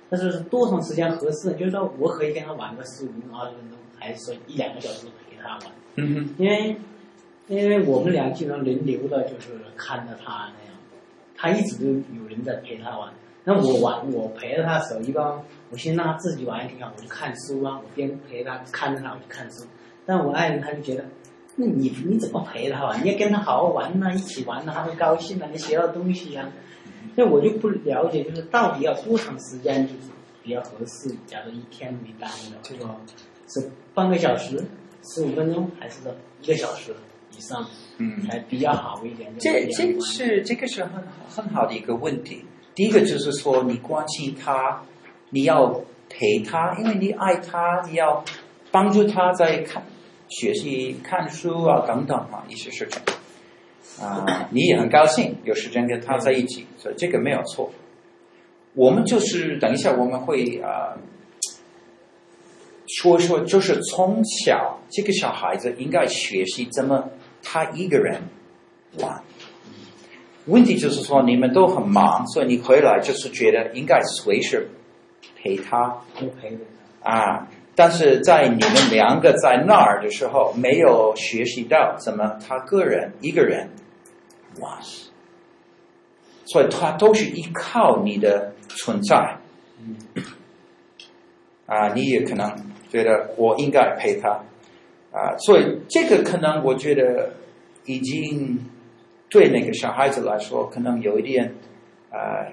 [0.08, 1.52] 但是多长时间合适？
[1.52, 5.60] 就是说我可以跟他玩个十五分钟、二十分钟，还是说一两个小时陪他玩？
[5.96, 6.34] 嗯哼。
[6.36, 6.76] 因为
[7.46, 10.74] 因为我们俩经常轮流的，就是看着他那样，
[11.34, 13.10] 他一直都有人在陪他玩。
[13.44, 19.64] 那我玩，我陪着他的时候，一般我先让他自己玩一挺好，我就看书啊，我边陪他看着他，我就看书。
[20.06, 21.04] 但我爱人他就觉得，
[21.56, 23.04] 那你你怎么陪他玩？
[23.04, 26.52] 你要跟他好好玩呐、啊，一起玩呐、啊，他会高兴啊，你学到东西呀、啊。
[27.16, 30.10] 那我就不了解，就是到底要多长时间就是
[30.42, 31.14] 比较合适？
[31.26, 32.88] 假如一天没耽误的，这个
[33.48, 34.64] 是半个小时、
[35.02, 35.98] 十五分钟，还是
[36.40, 36.94] 一个小时
[37.36, 37.66] 以上？
[37.98, 39.30] 嗯，才比较好一点。
[39.38, 42.44] 这这是这个是很很好的一个问题。
[42.74, 44.82] 第一个就是说，你关心他，
[45.30, 48.24] 你要陪他，因为你爱他，你要
[48.70, 49.82] 帮助他在看、
[50.28, 53.02] 学习、看书啊等等啊一些事情
[54.02, 57.70] 啊，你也很高兴有时间跟他在一起，所以这个没有错。
[58.74, 60.96] 我们就是等一下我们会啊
[62.88, 67.10] 说说，就是从小这个小孩子应该学习怎么
[67.42, 68.22] 他一个人
[68.98, 69.22] 玩。
[70.46, 74.68] 问题就是说，你们都很忙，所以你回来就是觉得应该随时
[75.36, 75.98] 陪他，
[76.40, 76.58] 陪
[77.00, 77.46] 啊。
[77.76, 83.70] 但是在你们两个在那儿的时候，没有学习到怎么他个人一个人
[84.58, 84.80] 玩，
[86.44, 89.38] 所以他都是依靠你的存在。
[91.66, 92.52] 啊，你也可能
[92.90, 94.28] 觉得我应该陪他
[95.12, 97.34] 啊，所以这个可能我觉得
[97.84, 98.58] 已经。
[99.32, 101.54] 对那个小孩子来说，可能有一点，
[102.10, 102.52] 呃，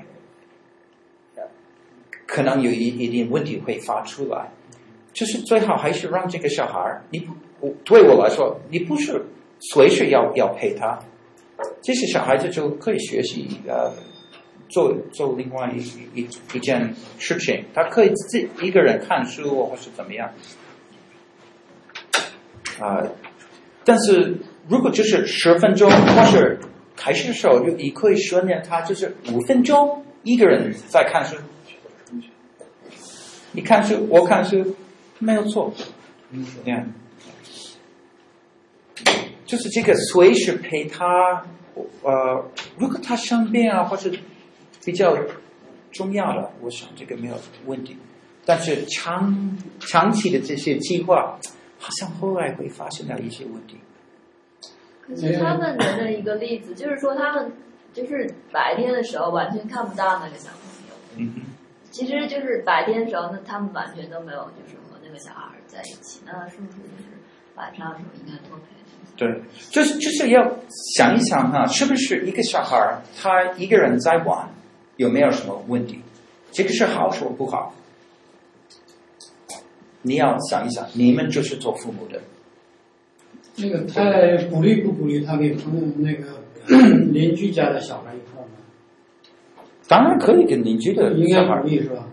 [2.25, 4.49] 可能有一一点问题会发出来，
[5.11, 7.27] 就是最好还是让这个小孩儿，你
[7.59, 9.25] 不，对我来说，你不是
[9.59, 10.97] 随时要要陪他，
[11.81, 13.91] 这些小孩子就可以学习呃
[14.69, 15.81] 做做另外一
[16.21, 20.31] 一一件事情，他可以自己一个人看书或是怎么样。
[22.79, 23.03] 啊、
[23.83, 24.37] 但是
[24.69, 26.59] 如果就是十分钟，或是
[26.95, 31.35] 开始的时候就你可以训练他，就是五分钟一个人在看书。
[33.51, 34.75] 你看书，我看书，
[35.17, 35.73] 没有错。
[36.29, 36.87] 嗯，这样。
[39.43, 41.43] 就是这个随时陪他，
[42.03, 42.45] 呃，
[42.77, 44.13] 如果他生病啊，或是
[44.85, 45.17] 比较
[45.91, 47.33] 重要的，我想这个没有
[47.65, 47.97] 问题。
[48.45, 51.39] 但是长长期的这些计划，
[51.79, 53.77] 好像后来会发生了一些问题。
[55.39, 57.51] 他们的一个例子，就是说他们
[57.93, 60.49] 就是白天的时候完全看不到那个小
[61.17, 61.31] 朋友。
[61.91, 66.21] 其实就是白天的时候，那他们完全都没有就是和那个小孩在一起。
[66.25, 67.05] 那是不是就是
[67.55, 68.63] 晚上的时候应该多陪？
[69.17, 70.57] 对，就是就是要
[70.95, 74.49] 想一想哈，是不是一个小孩他一个人在玩，
[74.95, 76.01] 有没有什么问题？
[76.51, 77.73] 这个是好是不好？
[80.03, 82.21] 你要想一想，你们就是做父母的。
[83.61, 86.39] 那个他鼓励不鼓励他给朋友那个
[87.11, 89.63] 邻居家的小孩一块吗？
[89.87, 91.15] 当然可以跟邻居的小孩。
[91.17, 92.05] 应该鼓励是吧？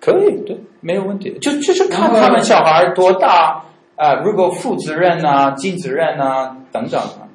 [0.00, 1.36] 可以，对，没有问题。
[1.40, 3.64] 就就是看他们小孩多大。
[3.94, 7.28] 啊，如果负责任啊、尽责任啊等等啊，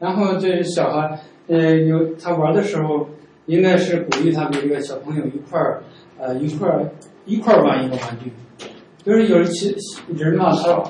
[0.00, 3.08] 然后这小孩，呃，有他玩的时候，
[3.44, 5.82] 应该是鼓励他给这个小朋友一块儿，
[6.18, 6.90] 呃，一块儿
[7.24, 8.32] 一块儿玩一个玩具。
[9.04, 9.76] 就是有其
[10.16, 10.82] 人嘛，他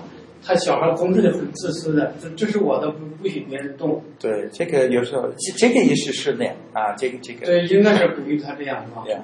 [0.47, 4.03] 他小孩控制的很自私的，这这是我的，不不许别人动。
[4.21, 5.29] 对，这个有时候
[5.59, 7.47] 这个也是训练啊，这个这个。
[7.47, 9.03] 对，应该是鼓励他这样嘛。
[9.05, 9.19] 对。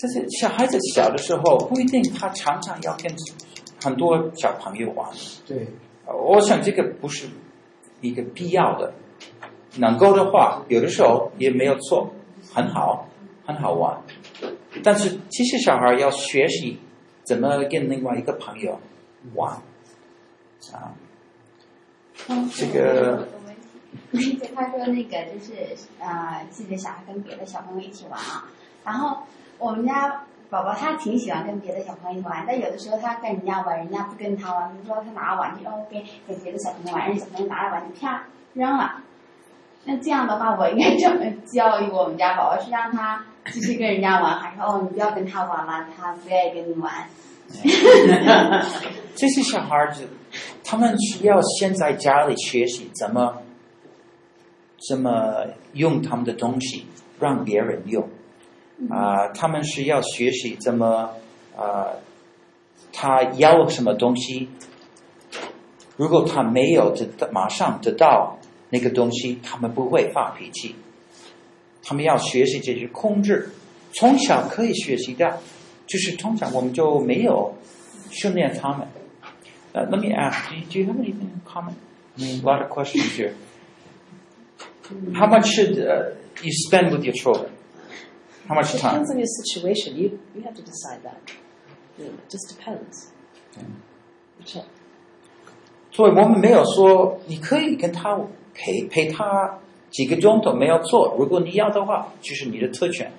[0.00, 3.12] 但是小孩子小的时候，不一定他常常要跟。
[3.80, 5.08] 很多小朋友玩，
[5.46, 5.68] 对，
[6.04, 7.28] 我想这个不是
[8.00, 8.92] 一个必要的。
[9.76, 12.12] 能够的话，有的时候也没有错，
[12.52, 13.08] 很好，
[13.46, 14.02] 很好玩。
[14.82, 16.80] 但是其实小孩要学习
[17.22, 18.80] 怎么跟另外一个朋友
[19.36, 19.62] 玩
[20.72, 20.92] 啊。
[22.54, 23.28] 这个，
[24.10, 25.54] 理解他说那个就是
[26.00, 28.44] 呃，自己的小孩跟别的小朋友一起玩啊。
[28.84, 29.22] 然后
[29.58, 30.22] 我们家。
[30.50, 34.72] 宝宝他挺喜欢跟别的小朋友玩，但有的时候他跟人家玩，人家不跟他玩。
[34.72, 38.22] 比如说他拿玩具，然后跟跟别的小朋友玩，人小朋友拿着玩具啪
[38.54, 39.02] 扔了。
[39.84, 42.58] 那这样的话，我应该怎么教育我们家宝宝？
[42.64, 46.94] 是让他继续跟人家玩，还是哦，你不要跟他玩了，他不愿意跟你玩？
[49.14, 50.08] 这些小孩子，
[50.64, 53.38] 他们需要先在家里学习怎么
[54.88, 56.86] 怎么用他们的东西，
[57.18, 58.08] 让别人用。
[58.90, 61.10] 啊、呃，他们是要学习怎么
[61.56, 62.00] 啊、呃，
[62.92, 64.48] 他要什么东西，
[65.96, 68.38] 如果他没有得马上得到
[68.70, 70.76] 那个东西，他们不会发脾气。
[71.82, 73.50] 他们要学习这些控制，
[73.92, 75.40] 从小可以学习的，
[75.86, 77.54] 就是通常我们就没有
[78.10, 78.86] 训练他们。
[79.72, 81.74] 呃、uh,，Let me ask, do you have anything in common?
[82.16, 83.34] I mean, a lot of questions here.
[85.14, 87.52] How much should uh, you spend with your children?
[88.48, 88.94] How much time?
[88.94, 89.96] Depends on your situation.
[89.96, 91.20] You you have to decide that.
[91.98, 93.12] It just depends.
[95.90, 98.16] 所以我们没有说你可以跟他
[98.54, 99.58] 陪陪他
[99.90, 101.14] 几个钟头没有做。
[101.18, 103.12] 如果你要的话，就是你的特权。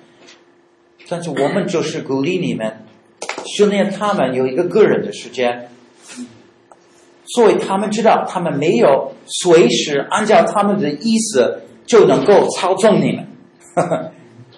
[1.08, 2.86] 但是我们就是鼓励你们
[3.46, 5.70] 训练他们有一个个人的时间，
[7.36, 13.28] 所以他们知道他们没有随时按照他们的意思就能够操纵你们。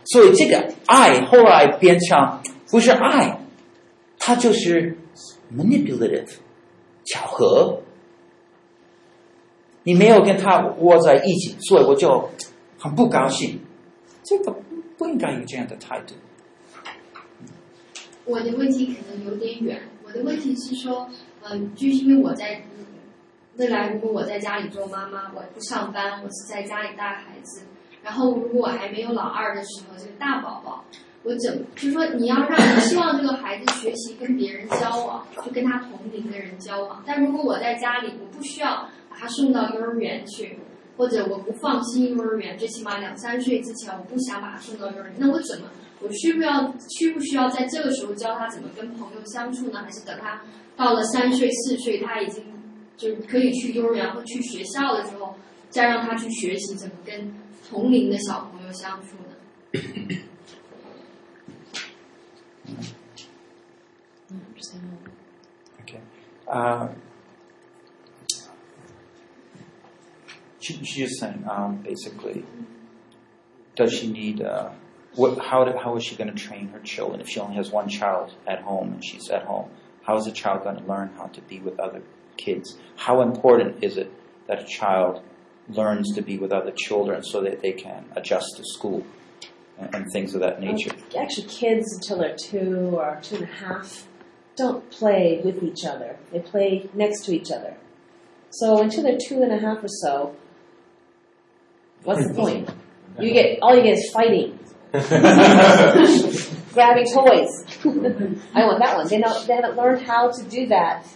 [0.06, 3.40] 所以这个爱后来变成不是爱，
[4.18, 4.98] 它就是
[5.56, 6.38] manipulative
[7.06, 7.82] 巧合。
[9.84, 12.30] 你没有跟他窝在一起，所以我就
[12.78, 13.60] 很不高兴。
[14.24, 14.56] 这个
[14.98, 16.14] 不应该有这样的态度。
[18.26, 19.82] 我的问题可能有点远。
[20.06, 21.10] 我的问题是说，
[21.44, 22.62] 嗯、就是因为我在
[23.58, 27.64] 未来，如果我在家里做妈妈，我不上班，我是在家里带孩子。
[28.04, 30.84] 然后，如果我还没有老二的时候，这个大宝宝，
[31.24, 37.04] 我怎就是说，你要让希望这个孩子学习跟别人交往，就跟他同龄的人交往。
[37.06, 40.58] 但如果我在家里，我不需要把他送到幼儿园去，
[40.98, 45.14] 或者我不放心幼儿园，最起码两三岁之前，我不想把他送到幼儿园。
[45.18, 45.68] 那我怎么，
[46.04, 49.84] 我需不要需不需要在这个时候教他怎么跟朋友相处呢？
[49.84, 50.42] 还是等他
[50.76, 52.44] 到了三岁四岁，他已经
[52.98, 55.36] 就可以去幼儿园或去学校的时候，
[55.70, 57.34] 再让他去学习怎么跟
[57.70, 59.36] 同龄的小朋友相处呢
[65.84, 66.02] ？Okay.
[66.48, 66.90] Uh,
[70.60, 72.44] she, she's saying, um, basically,
[73.76, 74.42] does she need?
[74.42, 74.72] Uh,
[75.16, 75.40] what?
[75.40, 75.64] How?
[75.66, 78.34] do- How is she going to train her children if she only has one child
[78.48, 79.70] at home and she's at home?
[80.04, 82.02] How is a child going to learn how to be with other
[82.38, 82.78] kids?
[82.96, 84.12] How important is it
[84.48, 85.22] that a child
[85.70, 89.06] learns to be with other children so that they can adjust to school
[89.78, 90.92] and, and things of that um, nature?
[91.18, 94.08] Actually, kids until they're two or two and a half
[94.56, 96.18] don't play with each other.
[96.32, 97.76] They play next to each other.
[98.50, 100.36] So until they're two and a half or so,
[102.04, 102.70] what's the point?
[103.20, 104.58] You get all you get is fighting,
[106.74, 107.66] grabbing toys.
[108.54, 109.08] I want that one.
[109.08, 109.48] They don't.
[109.48, 111.08] They haven't learned how to do that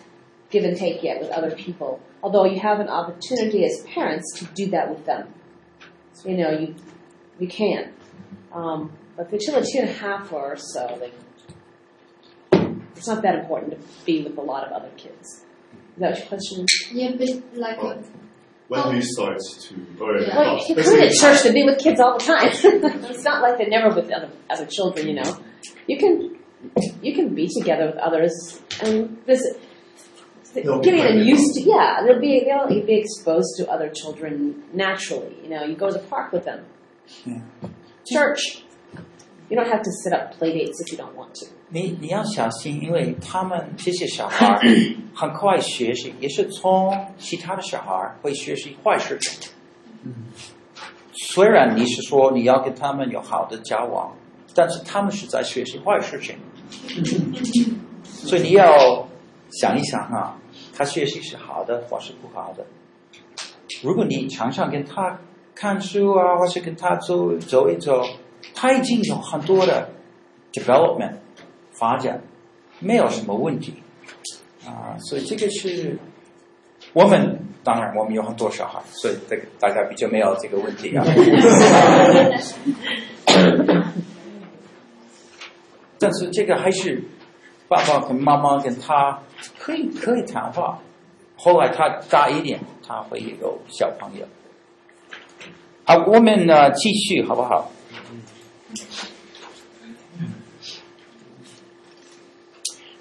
[0.50, 2.00] give and take yet with other people.
[2.24, 5.34] Although you have an opportunity as parents to do that with them.
[6.24, 6.76] You know, you
[7.40, 7.94] you can.
[8.54, 11.14] Um, but for children two and a half or so, like,
[12.96, 15.44] it's not that important to be with a lot of other kids.
[15.96, 16.66] Is that your question?
[16.92, 17.80] Yeah, but like
[18.68, 18.92] When oh.
[18.92, 19.76] do you start to?
[20.04, 20.38] Or, Yeah.
[20.38, 22.50] Well, you come to church to be with kids all the time.
[22.52, 25.38] it's not like they're never with other other children, you know.
[25.88, 26.40] You can
[27.02, 29.62] you can be together with others and visit.
[30.54, 35.36] They'll Getting them used to, yeah, they'll be they'll be exposed to other children naturally.
[35.44, 36.66] You know, you go to the park with them.
[37.26, 37.42] Yeah.
[38.10, 38.64] Church,
[39.50, 41.48] you don't have to set up play dates if you don't want to.
[41.70, 44.62] 你你要小心，因为他们这些小孩儿
[45.14, 49.52] 很快学习，也是从其他的小孩儿会学习坏事情。
[51.34, 54.16] 虽然你是说你要跟他们有好的交往，
[54.54, 56.36] 但是他们是在学习坏事情，
[58.04, 59.08] 所以你要
[59.52, 60.38] 想一想啊，
[60.74, 62.66] 他学习是好的或是不好的。
[63.82, 65.20] 如果你常常跟他
[65.56, 68.04] 看书啊，或是跟他走走一走，
[68.54, 69.90] 他已经有很多的
[70.54, 71.16] development
[71.72, 72.22] 发展，
[72.80, 73.74] 没有什么问题
[74.66, 75.98] 啊，所以这个是
[76.94, 81.04] 我们当然我们有很多小孩，所以这个大家比较没有这个问题啊。
[85.98, 87.02] 但是这个还是
[87.68, 89.20] 爸爸跟妈妈跟他
[89.58, 90.80] 可以可以谈话，
[91.36, 94.26] 后来他大一点，他会有小朋友。
[95.86, 97.72] 好，我们呢继续好不好？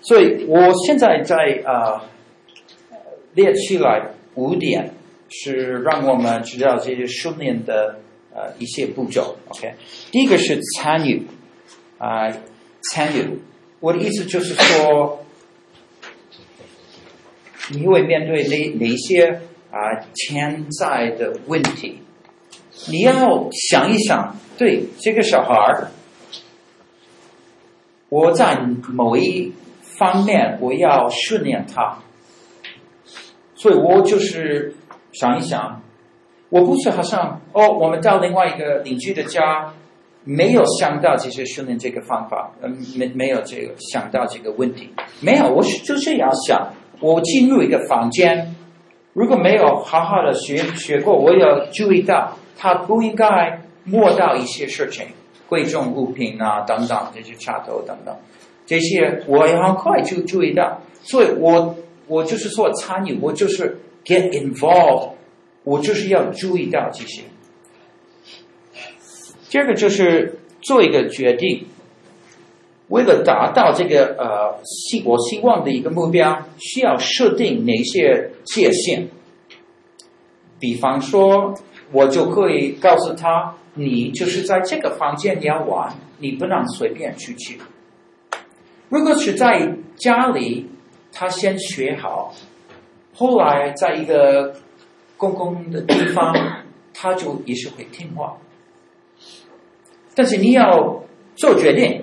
[0.03, 2.01] 所以我现在在呃
[3.35, 4.93] 列出来五点，
[5.31, 8.01] 是让我们知道这些训练的
[8.35, 9.37] 呃一些步骤。
[9.49, 9.75] OK，
[10.13, 11.27] 第一个是参与
[11.99, 12.31] 啊、
[12.93, 13.41] 参与。
[13.81, 15.25] 我的意思就是说，
[17.71, 22.01] 你会面对哪哪些啊、潜在的问题？
[22.91, 25.89] 你要想一想，对这个小孩儿，
[28.09, 28.61] 我在
[28.93, 29.53] 某一
[29.83, 31.99] 方面我要训练他，
[33.55, 34.75] 所以我就是
[35.13, 35.83] 想一想，
[36.51, 39.73] 我不是好像哦，我们到另外一个邻居的家，
[40.25, 48.55] 没有想到这些训练这个方法，嗯，没没有这个想到这个问题，没有，我是就是要想，我进入一个房间，
[49.13, 55.07] 如果没有好好的学学过，我要注意到他不应该摸到一些事情，
[55.49, 58.17] 贵重物品啊等等，这些插头等等。
[58.67, 61.77] 这些我也很快就注意到，所以我
[62.07, 65.11] 我就是说参与，我就是 get involved，
[65.65, 67.25] 我就是要注意到这些。
[69.51, 71.67] 第二个就是做一个决定，
[72.89, 79.09] 为了达到这个呃希我希望的一个目标，需要设定哪些界限。
[80.59, 81.55] 比方说，
[81.95, 87.61] 我就可以告诉他，你就是在这个房间你要玩，你不能随便出去。
[88.89, 90.69] 如果是在家里，
[91.13, 92.35] 他先学好，
[93.15, 94.57] 后来在一个
[95.17, 96.35] 公共的地方，
[96.93, 98.37] 他就也是会听话。
[100.17, 101.05] 但是你要
[101.37, 102.03] 做决定，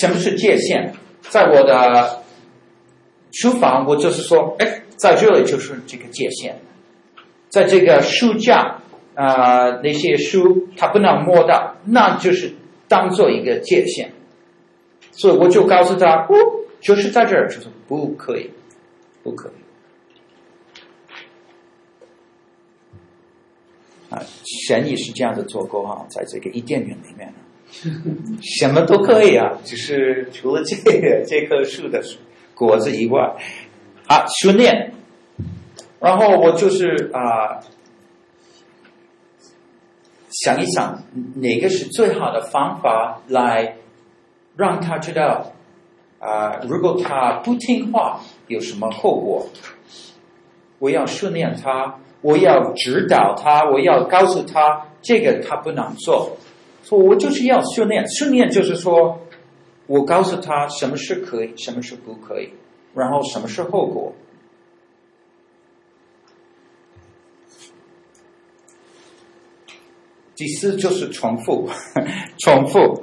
[0.00, 0.92] 什么是界限？
[1.28, 2.22] 在我的
[3.30, 6.58] 书房，我就是说，哎，在这里就是这个界限。
[7.48, 8.82] 在这个书架，
[9.16, 12.52] 啊、那些书他不能摸到，那就是
[12.86, 14.12] 当做一个界限。
[15.12, 16.36] 所以我就告诉他，哦，
[16.80, 18.50] 就是在这儿，就是不可以，
[19.22, 19.52] 不可以。
[24.14, 24.22] 啊，
[24.68, 27.32] 神也是这样的做过哈，在这个伊甸园里面，
[28.42, 32.02] 什么都可以啊，只是除了这个这棵树的
[32.54, 33.34] 果子以外，
[34.06, 34.92] 啊，训练。
[35.98, 37.58] 然后我就是啊，
[40.42, 41.02] 想一想
[41.34, 43.76] 哪个是最好的方法来。
[44.58, 45.52] 让他知道，
[46.18, 49.46] 啊、如果他不听话，有什么后果？
[50.78, 56.38] 我要训练他，我要指导他，我要告诉他，这个他不能做，
[56.82, 59.20] 说我就是要训练，训练就是说，
[59.86, 62.48] 我告诉他什么是可以，什么是不可以，
[62.94, 64.14] 然后什么是后果。
[70.36, 71.68] 第四就是重复，
[72.44, 73.02] 重复，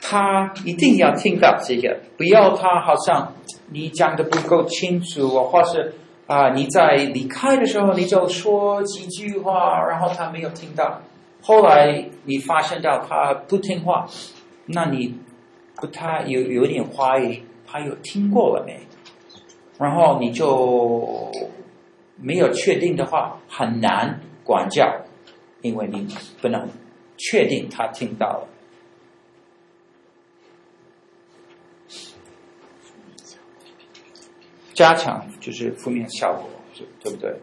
[0.00, 3.34] 他一定要听到这个，不要他好像
[3.70, 5.94] 你讲的不够清楚，或是
[6.26, 11.00] 啊、你在离开的时候你就说几句话，然后他没有听到，
[11.42, 14.06] 后来你发现到他不听话，
[14.66, 15.16] 那你
[15.74, 18.78] 不太有有点怀疑他有听过了没，
[19.76, 21.32] 然后你就
[22.16, 24.86] 没有确定的话，很难管教。
[25.62, 26.08] 因为你
[26.40, 26.68] 不能
[27.16, 28.48] 确定他听到了，
[34.72, 36.48] 加强就是负面效果，
[37.02, 37.34] 对不对？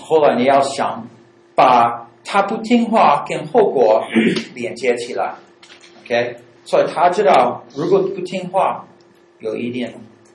[0.00, 1.08] 后来你要想
[1.56, 4.06] 把他不听话跟后果
[4.54, 5.34] 连接起来
[6.02, 6.36] ，OK？
[6.64, 8.86] 所以他知道如果不听话，
[9.40, 9.92] 有一点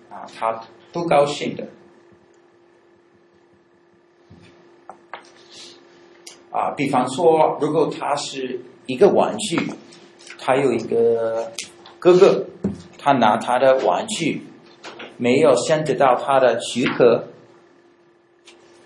[0.10, 0.62] 啊，他
[0.92, 1.66] 不高兴的。
[6.56, 9.60] 啊，比方说，如果他是一个玩具，
[10.40, 11.52] 他有一个
[12.00, 12.46] 哥哥，
[12.98, 14.42] 他拿他的玩具，
[15.18, 17.28] 没有先得到他的许可，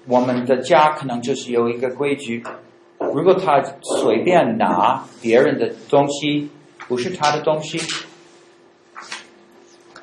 [0.08, 2.44] 我们的家可能就是有一个规矩，
[2.98, 3.62] 如果他
[4.02, 6.50] 随便拿别人的东西，
[6.88, 7.78] 不是他的东西，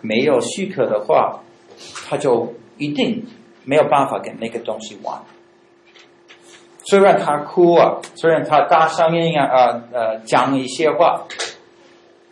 [0.02, 1.40] 没有许可的话，
[2.08, 3.26] 他就一定
[3.64, 5.20] 没有办法跟那个东西玩。
[6.88, 11.26] 虽然他哭啊，虽然他大声音啊，呃呃讲一些话，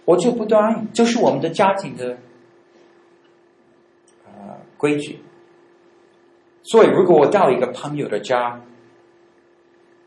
[0.05, 2.19] 我就不答应，就是我们的家庭的
[4.27, 5.19] 呃规矩。
[6.63, 8.61] 所以，如果我到一个朋友的家，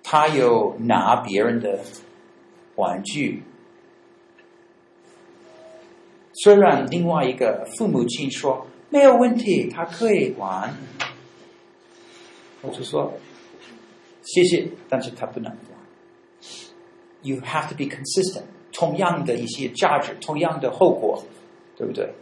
[0.01, 1.79] 他有拿别人的
[2.75, 3.43] 玩具，
[6.33, 10.73] 虽然另外一个父母亲说没有问题，他可以玩，
[12.61, 13.11] 我就说。
[14.27, 15.59] 谢谢，但是他不能玩。
[17.21, 21.23] You have to be consistent，同样的一些价值，同样的后果，
[21.77, 22.13] 对不对？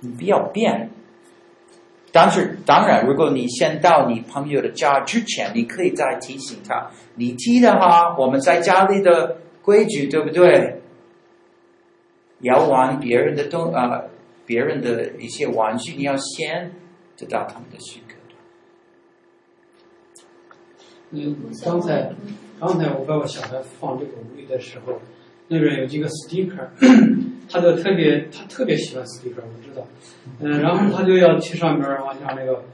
[0.00, 0.90] 你不要变。
[2.12, 6.92] 但是当然，如果你先到你朋友的家之前，你可以再提醒他。
[7.16, 10.80] 你记得哈，我们在家里的规矩，对不对？
[12.40, 14.04] 要玩别人的东啊、
[14.46, 16.72] 别人的一些玩具，你要先
[17.16, 18.14] 得到他们的许可。
[21.14, 22.12] 嗯，刚才
[22.58, 24.94] 刚才我把我小孩放这个屋里的时候，
[25.48, 26.68] 那边有几个 sticker，
[27.48, 29.86] 他就特别他特别喜欢 sticker，我知道，
[30.40, 32.64] 嗯，然后他就要去上面往下那个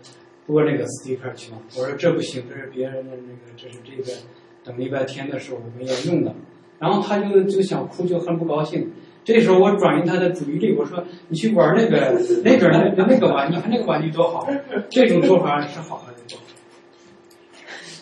[0.47, 1.59] 拨那个 sticker 去嘛。
[1.77, 4.19] 我说这不行，这是别人的那个，这是这个
[4.65, 6.35] 等礼拜天的时候我们要用的。
[6.79, 8.91] 然后他就就想哭，就很不高兴。
[9.23, 14.49] 这时候我转移他的注意力，我说你去玩那个那边那那个玩具，你看那个玩具多好，
[14.89, 16.15] 这种做法是好的。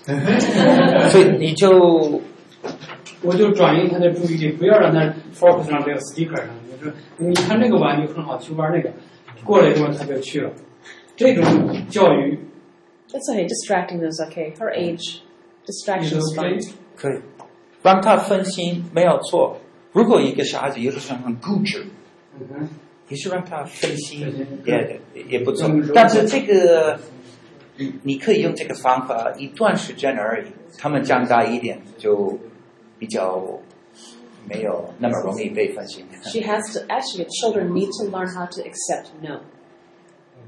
[1.11, 2.21] 所以你就，
[3.21, 5.01] 我就转移他的注意力，不要让他
[5.35, 6.47] focus 上这个 sticker 上。
[6.71, 8.91] 我说，你看那个玩具很好，去玩那个。
[9.45, 10.51] 过了一会儿他就去了。
[11.15, 11.45] 这种
[11.91, 12.39] 教育。
[13.11, 13.47] That's okay.
[13.47, 14.55] Distracting is okay.
[14.59, 15.21] Her age,
[15.67, 16.61] distraction is fine.
[16.97, 17.21] 可以，
[17.83, 19.59] 让他分心没有错。
[19.93, 21.87] 如果一个小孩子有的时候很固执，
[22.39, 22.69] 嗯，
[23.09, 25.71] 也是让他分心，也也不错。
[25.95, 26.99] 但是这个。
[28.04, 32.38] 你可以用这个方法一段时间而已，他们长大一点就
[33.00, 33.60] 比较
[34.48, 36.06] 没有那么容易被分心。
[36.24, 39.42] She has to actually, children need to learn how to accept no.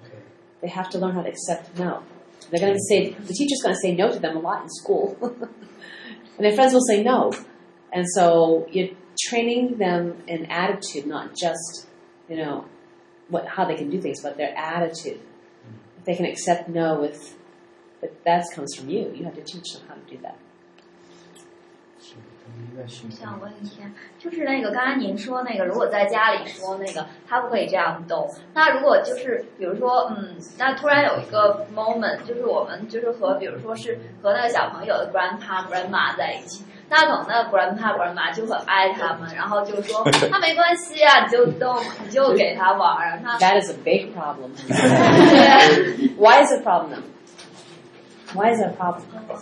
[0.03, 0.21] Okay.
[0.61, 2.03] They have to learn how to accept no.
[2.51, 4.69] They're going to say the teacher's going to say no to them a lot in
[4.69, 7.31] school, and their friends will say no,
[7.91, 11.87] and so you're training them in attitude, not just
[12.29, 12.65] you know
[13.29, 15.19] what how they can do things, but their attitude
[16.04, 17.36] They can accept no with,
[18.00, 19.12] but that comes from you.
[19.14, 20.34] You have to teach them how to do that.
[22.76, 28.28] 我想问一下，就是那个刚才您说那个，如果在家里说那个，他不可以这样动。
[28.54, 43.21] 那如果就是比如说，嗯，那突然有一个 moment，就是我们就是和比如说是和那个小朋友的 grandpa grandma 在一起，那可能那个 grandpa grandma 就很爱他们，然后就说，那没关系啊，你就动，你就给他玩。
[43.23, 44.51] 他 That is a big problem.
[46.17, 47.03] Why is it a problem?
[48.33, 49.03] Why is it a problem?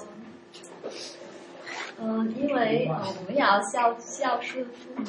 [1.99, 5.05] 嗯，因为呃，我们也要孝孝顺父母。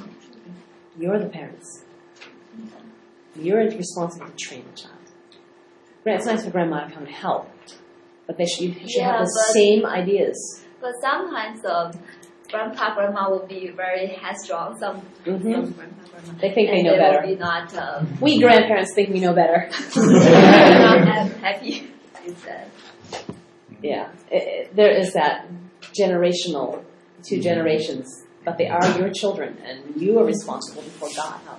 [0.98, 1.82] You're the parents.
[3.36, 4.92] You're responsible to train the child.
[6.04, 7.46] It's nice for grandma to come and help,
[8.26, 10.62] but they should, you should yeah, have the same ideas.
[10.80, 11.90] But sometimes, uh,
[12.50, 14.76] grandpa grandma will be very headstrong.
[14.78, 15.42] Some Mhm.
[15.42, 17.20] some grandpa grandma They think they and know they better.
[17.20, 19.68] will be not uh, We grandparents think we know better.
[19.96, 21.90] not as happy.
[22.26, 22.66] Instead.
[23.82, 25.46] yeah, it, it, there is that
[25.92, 26.82] generational,
[27.28, 27.42] two Mhm.
[27.42, 28.06] generations,
[28.44, 31.56] but they are your children, and you are responsible before God how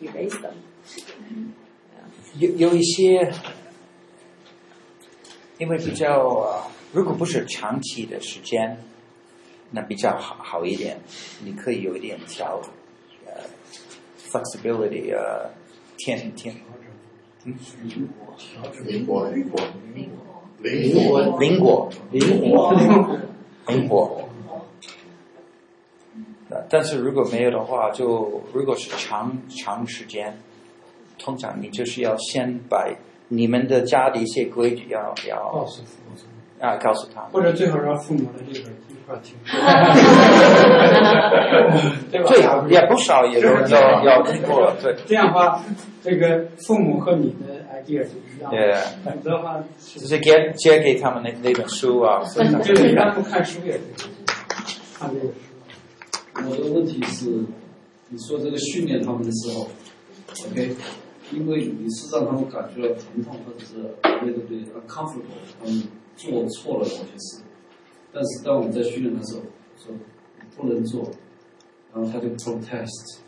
[0.00, 0.54] you raise them.
[2.38, 3.32] 有有一些，
[5.58, 6.62] 因为比较呃，
[6.92, 8.76] 如果不是长期的时间，
[9.71, 10.99] 那比较好好一点。
[11.43, 12.61] 你可以有一点调，
[13.25, 13.31] 呃
[14.29, 15.49] ，flexibility，呃，
[15.97, 16.55] 天天，
[17.45, 17.53] 嗯，
[17.83, 19.55] 灵活，灵活，
[19.93, 20.29] 灵活。
[20.61, 22.73] 灵活，灵活，灵活，
[23.67, 24.21] 灵活。
[26.49, 30.37] 呃但是如果没有的话，就如果是长长时间，
[31.17, 32.91] 通常你就是要先把
[33.27, 37.21] 你们的家的一些规矩要要告诉父母，啊告诉他。
[37.31, 38.65] 或者最好让父母在这边
[42.11, 42.29] 对吧？
[42.29, 45.63] 对，也不少也有 要要听过，对，这样的话，
[46.03, 48.51] 这个父母和你的 idea 就一样。
[48.51, 49.63] 对否则的话，
[49.95, 52.21] 就是给借给他们那那本书啊，
[52.63, 53.81] 就是让他们看书也可以，
[54.97, 55.33] 看这个书。
[56.49, 57.25] 我的问题是，
[58.09, 59.67] 你说这个训练他们的时候
[60.51, 60.75] ，OK，
[61.31, 65.83] 因为你是让他们感觉到疼痛或者是那个对 uncomfortable，他们
[66.15, 67.41] 做错了某些事，
[68.11, 69.41] 但是当我们在训练的时候，
[69.77, 71.09] 说你不能做，
[71.93, 73.19] 然后他就 protest，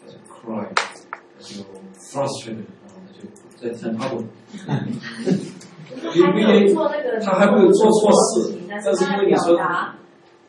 [0.00, 0.68] 他就 cry，
[1.10, 1.62] 他就
[1.98, 3.20] frustrated，然后他就
[3.56, 4.24] 在在他会，
[6.14, 9.58] 因为做那个他还没有做错事，但但是他表因为你说。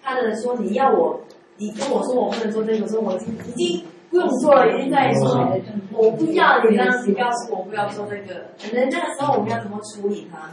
[0.08, 1.20] 他的说你要我，
[1.58, 3.18] 你跟我说我不能做这个，说我已
[3.56, 5.52] 经不用做了，已经在说
[5.94, 10.52] 我不要你这样子告诉我不要做这个，那那个时候我们要怎么处理他？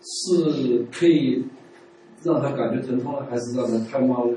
[0.00, 1.44] 是可以
[2.24, 4.36] 让他感觉疼痛呢，还是让他太慢呢？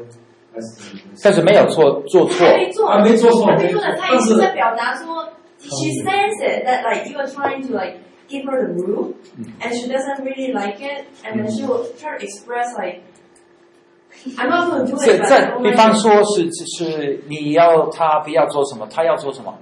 [0.54, 1.14] 还是怎么？
[1.24, 5.28] 但是没有错做错，还没做，还没做错还没做的，他已但是经在表达说
[5.60, 9.14] ，she sense it that like you are trying to like give her the rule,
[9.62, 13.02] and she doesn't really like it, and then she will try to express like.
[14.36, 15.22] I'm not going to do 这 it.
[15.30, 19.54] 这 don't 比方说是是你要他不要做什么，他要做什么，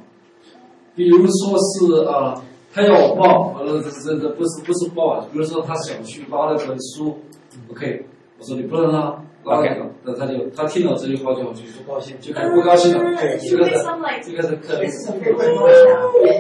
[0.96, 2.42] 比如说是啊、
[2.74, 7.20] 他要我抱，完了这这这不是不是抱啊，比如说他想去拉那本书
[7.70, 8.06] ，OK，
[8.38, 9.00] 我说你不能拉，
[9.46, 9.62] 拉
[10.04, 13.78] 那他就他听到这句话就就不高兴，就开始不高兴了，嗯这个是
[14.24, 14.86] 这个是可能。
[16.26, 16.36] Yeah.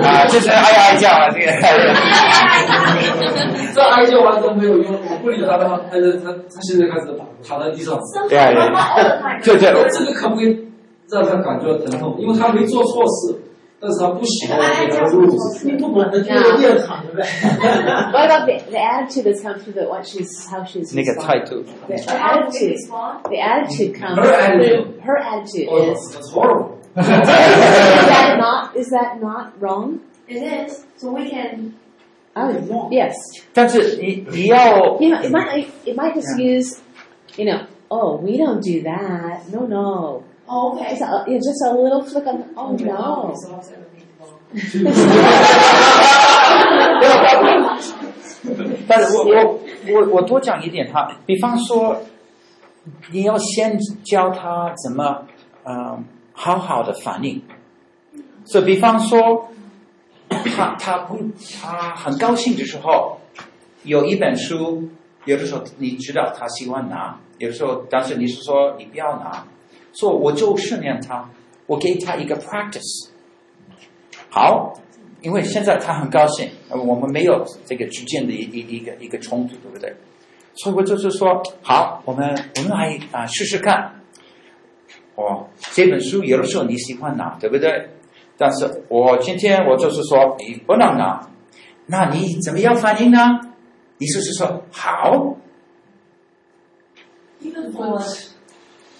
[0.06, 1.46] 啊，这是哎呀哎叫啊，这个。
[3.74, 7.06] 这哀叫完都没有用，我不理他的话，他他他现在开始
[7.46, 7.98] 躺在地上。
[8.28, 8.96] 对啊，
[9.42, 10.68] 对对对，这个可不可以
[11.10, 12.16] 让他感觉到疼痛？
[12.18, 13.34] 因为他没做错事，
[13.84, 15.66] 但是他不喜欢我给他的路子。
[15.66, 17.22] 你不管他，就越躺着呗。
[18.12, 21.26] What about the, the attitude that's come through the what she's how she's 那个 responding?
[21.26, 23.22] 态度，The How do we attitude, respond?
[23.24, 24.64] the attitude comes Her attitude.
[24.64, 26.78] through her attitude Oh, is that's horrible.
[26.96, 27.06] is
[28.08, 30.00] that not is that not wrong?
[30.26, 30.84] It is.
[30.96, 31.74] So we can.
[32.34, 33.12] I would yes.
[33.52, 36.80] 但是你你要 You know, it might it might just use,
[37.36, 39.42] you know, oh we don't do that.
[39.52, 40.22] No, no.
[40.46, 40.90] Oh, okay.
[40.90, 42.44] Just a, yeah, just a little flick on.
[42.56, 43.32] Oh no.
[48.86, 51.96] 但是我我我我多讲一点哈，比方说，
[53.10, 55.22] 你要先教他怎么
[55.64, 55.98] 嗯、呃
[56.34, 57.42] 好好的反应。
[58.44, 59.48] 所以比方说，
[60.28, 61.18] 他他不
[61.60, 63.18] 他很高兴的时候，
[63.84, 64.90] 有一本书，
[65.24, 69.46] 有的时候你知道他喜欢拿，有的时候但是你是说你不要拿，
[69.94, 71.30] 所以我就训练他，
[71.66, 73.08] 我给他一个 practice。
[74.28, 74.74] 好，
[75.22, 79.94] 因为现在他很高兴，我们没有这个之间的一一一个一个冲突，对不对？
[80.54, 84.00] 所以我就是说，好，我们我们来啊、试试看。
[85.14, 87.90] 哦，这本书有的时候你喜欢拿，对不对？
[88.36, 91.30] 但是我今天我就是说你不能拿，
[91.86, 93.40] 那你怎么样反应呢？
[93.98, 95.36] 你就是说好
[97.40, 98.33] ，Even for.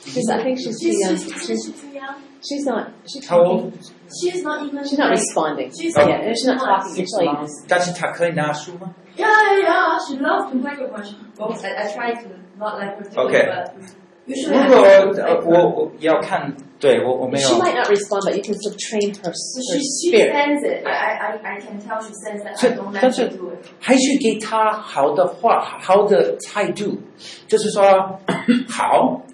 [0.05, 1.17] She's I think she's too She's, young.
[1.17, 2.15] she's, She's, she's too young.
[2.41, 3.73] she's not she's How old?
[4.21, 4.83] She's not even.
[4.87, 5.71] she's not like- responding.
[5.77, 6.93] She's yeah, and she's not talking.
[6.93, 7.65] Six She's like, months.
[7.67, 8.93] 但是他可以拿书吗？
[9.17, 9.99] Yeah, yeah, yeah.
[10.07, 11.03] She loves to play with my
[11.35, 11.63] both.
[11.65, 13.41] I, I try to not let her do Okay.
[13.41, 13.73] it, but
[14.25, 18.55] usually 如 I 果 have to 呃 like 我我要看，对我我没有 she。might not respond, but you can
[18.55, 20.31] still train her, So her she, she spirit.
[20.31, 20.87] sense it.
[20.87, 23.15] I, I, I, I can tell she sense that 是 I don't let 但 her
[23.15, 23.65] 是 do it.
[23.81, 26.97] 还是给他好的话，好的态度，
[27.49, 28.17] 就是说
[28.69, 29.21] 好，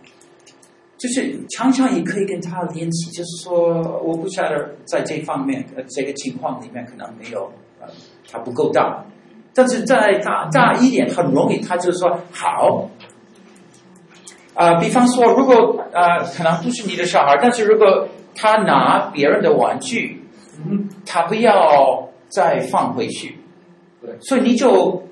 [1.00, 7.88] 就是常常也可以跟他联系，就是说我不晓得在这方面呃这个情况里面可能没有呃
[8.30, 9.02] 他不够大，
[9.54, 12.90] 但是在大大一点很容易，他就说好，
[14.54, 20.22] 啊、比方说，如果啊、可能不是你的小孩，但是如果他拿别人的玩具，
[20.66, 23.38] 嗯他不要再放回去，
[24.02, 25.02] 对，所以你就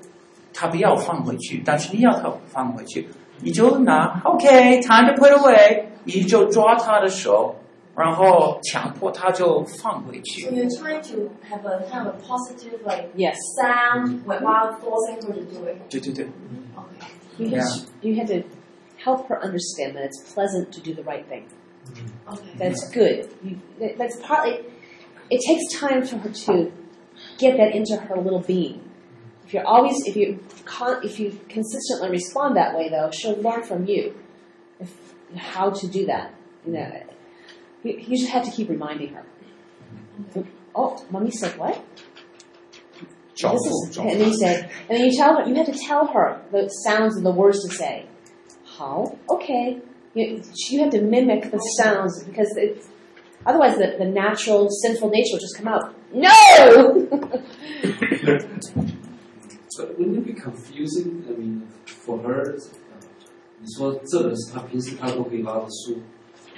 [0.53, 3.07] 他不要放回去，但是你要他放回去，
[3.40, 7.56] 你就拿 OK，time、to put away，你就抓他的手，
[7.96, 13.36] 然后强迫他就放回去 So。you're trying to have a kind of a positive like Yes.
[13.60, 15.76] sound while forcing her to do it.
[15.90, 16.26] 对对对，
[17.36, 17.60] You, Yeah.
[17.62, 18.44] have, you have to
[19.04, 21.44] help her understand that it's pleasant to do the right thing.
[22.28, 22.56] Okay.
[22.58, 23.28] That's good.
[23.42, 24.60] You, that- that's partly.
[25.30, 26.70] It takes time for her to
[27.38, 28.80] get that into her little being.
[29.49, 30.39] If you're always, if you,
[31.03, 34.13] if you consistently respond that way, though, she'll learn from you
[34.79, 34.93] if,
[35.35, 36.35] how to do that.
[36.67, 37.03] You know,
[37.83, 39.25] you, you just have to keep reminding her.
[40.75, 41.83] Oh, mommy said what?
[43.33, 46.43] Is, and then you said, and then you tell her, you have to tell her
[46.51, 48.05] the sounds and the words to say.
[48.77, 49.17] How?
[49.31, 49.81] Okay.
[50.13, 52.87] You, you have to mimic the sounds because it's,
[53.47, 55.95] otherwise the, the natural sinful nature will just come out.
[56.13, 57.07] No!
[59.78, 61.24] But wouldn't it be confusing?
[61.28, 62.56] I mean, for her,
[63.60, 65.94] 你说这本是她平时她都可以拿的书，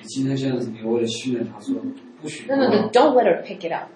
[0.00, 1.74] 你今天现在是你为了训练她说
[2.20, 2.46] 不许。
[2.48, 3.88] no, no, no, don't let her pick it up.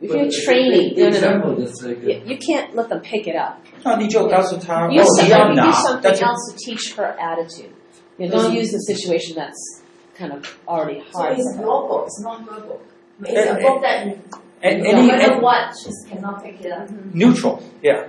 [0.00, 1.64] If But you're the- training, the no, no, example no.
[1.64, 3.58] that's like You, you can't let them pick it up.
[3.84, 7.70] 那你就告诉他， Use 哦，你 something, 要拿 use，但 something 是 else to teach her attitude.
[8.18, 9.80] You know, don't use the situation that's
[10.18, 11.38] kind of already So hard.
[11.38, 11.62] it's for her.
[11.62, 12.80] your book, it's not her book.
[13.20, 14.18] It's Eh, a eh, book that you,
[14.62, 16.88] and- no any- matter and- what, she cannot pick it up.
[17.14, 18.08] neutral, yeah，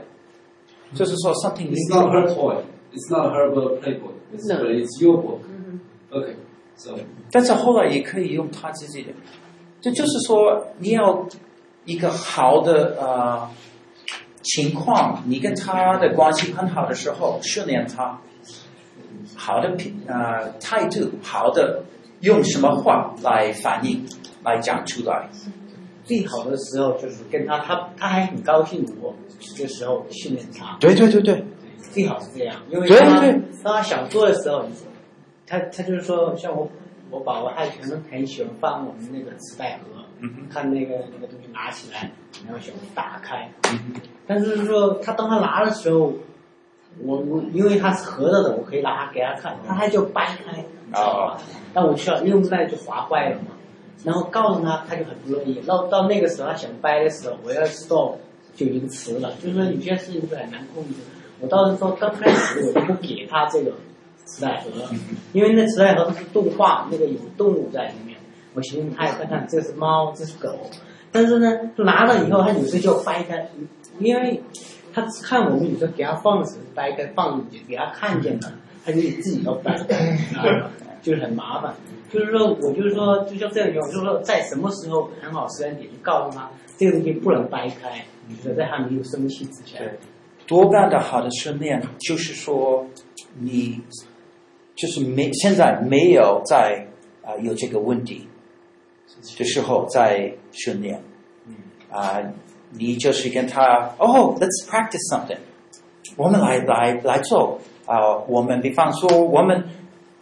[0.95, 1.71] 就是说，something.
[1.71, 2.57] is not her toy.
[2.93, 4.13] It's not her playboy.
[4.33, 4.65] No.
[4.65, 5.39] It's your boy.
[6.11, 6.35] Okay.
[6.77, 6.99] So.
[7.31, 9.13] 但是后来也可以用他自己的。
[9.81, 11.27] 这就是说，你要
[11.85, 13.49] 一个好的呃
[14.43, 18.21] 情况，你跟他的关系很好的时候，训练他
[19.37, 21.85] 好的品呃态度，好的
[22.21, 24.07] 用什么话来反应，
[24.43, 25.29] 来讲出来。
[26.09, 29.15] 最好的时候就是跟他，他他还很高兴我
[29.55, 30.77] 这时候训练他。
[30.81, 31.45] 对对对对，
[31.93, 33.33] 最好是这样，因为对当他对。
[33.63, 34.65] 当他想做的时候，
[35.47, 36.67] 他他就是说，像我
[37.11, 40.03] 我宝宝，他可能很喜欢翻我们那个磁带盒，
[40.49, 42.11] 看那个那个东西拿起来，
[42.47, 43.51] 然后想打开，
[44.27, 46.15] 但是说他当他拿的时候，
[47.03, 50.65] 我我因为他是合着的，我可以拿它给他看，他还就掰开，
[50.99, 51.37] 啊，
[51.75, 53.53] 但我需要用那就划坏了嘛，
[54.05, 55.61] 然后告诉他，他就很不乐意。
[55.67, 58.17] 到到那个时候，他想掰的时候，我要 stop
[58.55, 59.35] 就已经迟了。
[59.43, 60.95] 就是说有些事情是很难控制。
[61.41, 63.73] 我倒是说刚开始我就不给他这个
[64.25, 64.71] 磁带盒，
[65.33, 68.19] 因为那磁带盒是动画，那个有动物在里面。
[68.55, 70.57] 我寻思他也看看，这是猫，这是狗。
[71.13, 73.49] 但是呢，拿了以后，他有时候就掰开，
[73.99, 74.43] 因为
[74.93, 78.53] 他看我们有时候给他放的时候掰开放进去，给他看见了，
[78.85, 80.19] 他就自己要掰开，
[81.03, 81.75] 就是很麻烦。
[82.11, 89.99] 就是说，我就是说，就像这样用，就是说，在什么时候很好时间点，就告诉他这个东西不能掰开，你觉得在他没有生气之前。
[90.47, 92.87] 多半的好的训练就是说，
[93.39, 93.81] 你
[94.75, 96.87] 就是没现在没有在
[97.23, 98.27] 啊、有这个问题
[99.37, 101.03] 的时候在训练，
[101.91, 102.19] 啊、
[102.71, 105.37] 你就是跟他哦，let's practice something，
[106.17, 107.61] 我们来来来做。
[107.85, 109.65] 啊、我们比方说我们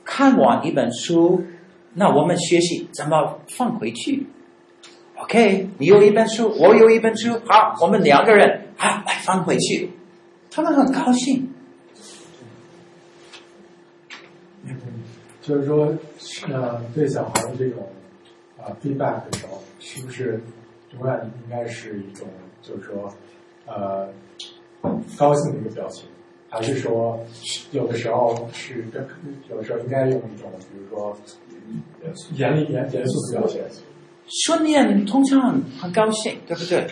[0.05, 1.45] 看完一本书，
[1.99, 4.27] 那我们学习怎么放回去。
[5.17, 9.91] OK，你有一本书，我有一本书，好，我们两个人啊来放回去。
[10.51, 11.51] 他们很高兴。
[15.41, 15.95] 就是说，
[16.49, 17.89] 呃，对小孩的这种
[18.59, 20.43] 啊、feedback 的时候，是不是
[20.93, 22.29] 永远应该是一种，
[22.61, 23.11] 就是说，
[23.65, 24.09] 呃，
[25.17, 26.07] 高兴的一个表情，
[26.51, 27.19] 还是说
[27.71, 28.85] 有的时候是
[29.49, 31.17] 有的时候应该用一种，比如说
[32.35, 33.63] 严厉严严肃的表现？
[34.29, 36.85] 训练通常很高兴，对不对？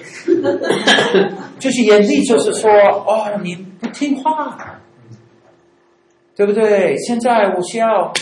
[1.59, 4.80] 就是严厉，就是说，哦，你不听话，
[6.36, 6.96] 对不对？
[6.98, 8.12] 现在我需要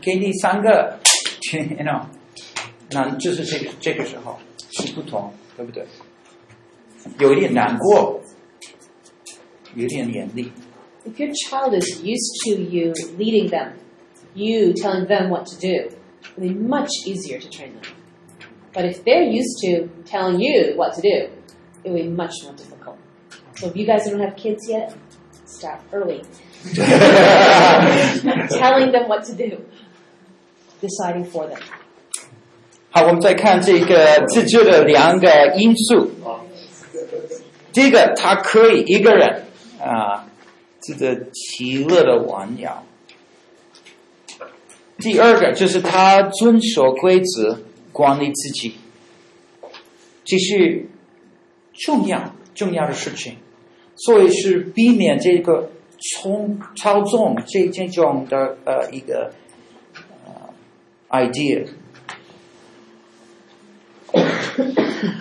[0.00, 0.98] 给你三个，
[1.52, 2.02] you know，
[2.90, 4.38] 那就是这个这个时候
[4.70, 5.84] 是不同，对不对？
[7.18, 8.20] 有一点难过，
[9.74, 10.52] 有点严厉。
[11.04, 13.72] If your child is used to you leading them,
[14.35, 15.89] you telling them what to do,
[16.37, 17.83] it'll be much easier to train them.
[18.73, 21.29] But if they're used to telling you what to do,
[21.83, 22.97] it will be much more difficult.
[23.55, 24.93] So if you guys don't have kids yet,
[25.45, 26.21] start early.
[28.49, 29.65] telling them what to do,
[30.81, 31.59] deciding for them.
[32.91, 36.09] 好，我们再看这个自救的两个因素。
[37.71, 39.43] 第一个，他可以一个人
[39.79, 40.27] 啊，
[40.81, 42.83] 这个其乐的玩摇。
[45.04, 47.58] 第二个就是他遵守规则，
[47.92, 48.72] 管理自己，
[50.24, 50.86] 这是
[51.74, 53.36] 重要重要的事情，
[53.96, 55.70] 所以是避免这个
[56.16, 59.34] 从操纵这这种的呃一个
[60.24, 60.48] 呃
[61.10, 61.66] idea。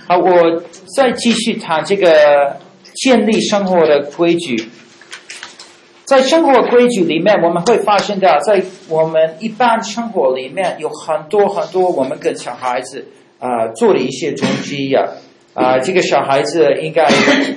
[0.08, 0.64] 好，我
[0.96, 2.58] 再继续谈这个
[2.94, 4.70] 建立生活的规矩。
[6.06, 13.08] 在生活规矩里面，我们会发现到，在我们一般生活里面，有很多很多我们跟小孩子
[13.40, 15.08] 啊、做的一些东西呀
[15.54, 17.08] 啊、这个小孩子应该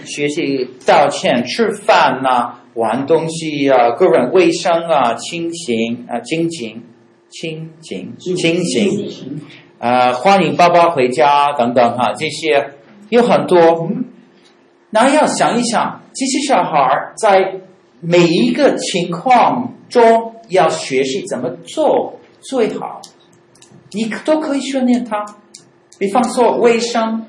[0.04, 6.84] 学习道歉、吃饭呐、玩东西啊、个人卫生啊、清醒啊、精进、
[7.28, 9.40] 清醒、清醒
[9.80, 12.74] 啊、欢迎爸爸回家等等哈，这些
[13.08, 13.88] 有很多。
[14.90, 17.60] 那要想一想，这些小孩在。
[18.00, 23.00] 每一个情况中要学习怎么做最好，
[23.92, 25.24] 你都可以训练他。
[25.98, 27.26] 比方说卫生，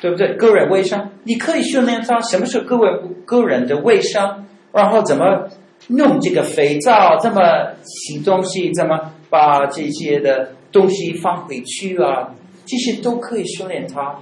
[0.00, 0.36] 对不对？
[0.36, 5.48] 个人卫生，你可以训练他什么是个人个人的卫生，然后怎么
[5.88, 7.40] 弄这个肥皂，怎么
[7.82, 12.32] 洗东西，怎么把这些的东西放回去啊，
[12.64, 14.20] 这些都可以训练他。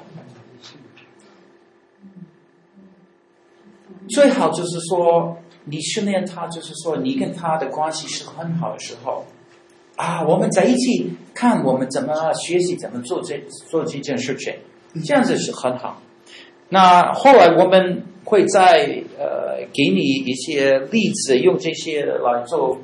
[4.13, 9.25] 最好就是说，你训练他，就是说你跟他的关系是很好的时候，
[9.97, 13.39] 啊，我们在一起看我们怎么学习，怎么做这
[13.71, 14.55] 做这件事情，
[15.05, 16.01] 这样子是很好。
[16.69, 22.79] 那后来我们会再呃给你一些例子，用这些来做，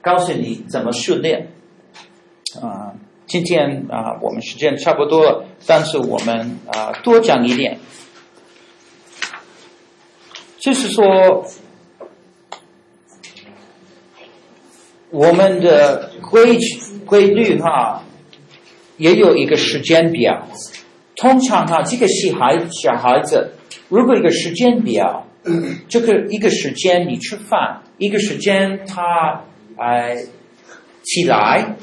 [0.00, 1.48] 告诉你怎么训练。
[2.60, 2.92] 啊，
[3.26, 7.78] 今天啊我们时间差不多了，但是我们啊多讲一点。
[10.62, 11.44] 就是说，
[15.10, 18.04] 我们的规矩规律哈，
[18.96, 20.46] 也有一个时间表。
[21.16, 23.54] 通常哈，这个小孩小孩子，
[23.88, 25.26] 如果一个时间表，
[25.90, 29.42] 这个一个时间你吃饭，一个时间他
[29.76, 30.14] 哎
[31.02, 31.74] 起来，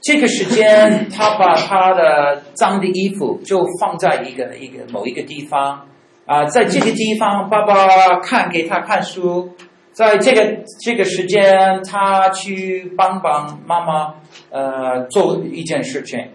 [0.00, 5.88] 这个时间他把他的脏的衣服就放在一个一个某一个地方。
[6.24, 9.50] 啊，在这个地方，爸爸看给他看书，
[9.92, 14.14] 在这个这个时间，他去帮帮妈妈，
[14.50, 16.28] 呃，做一件事情，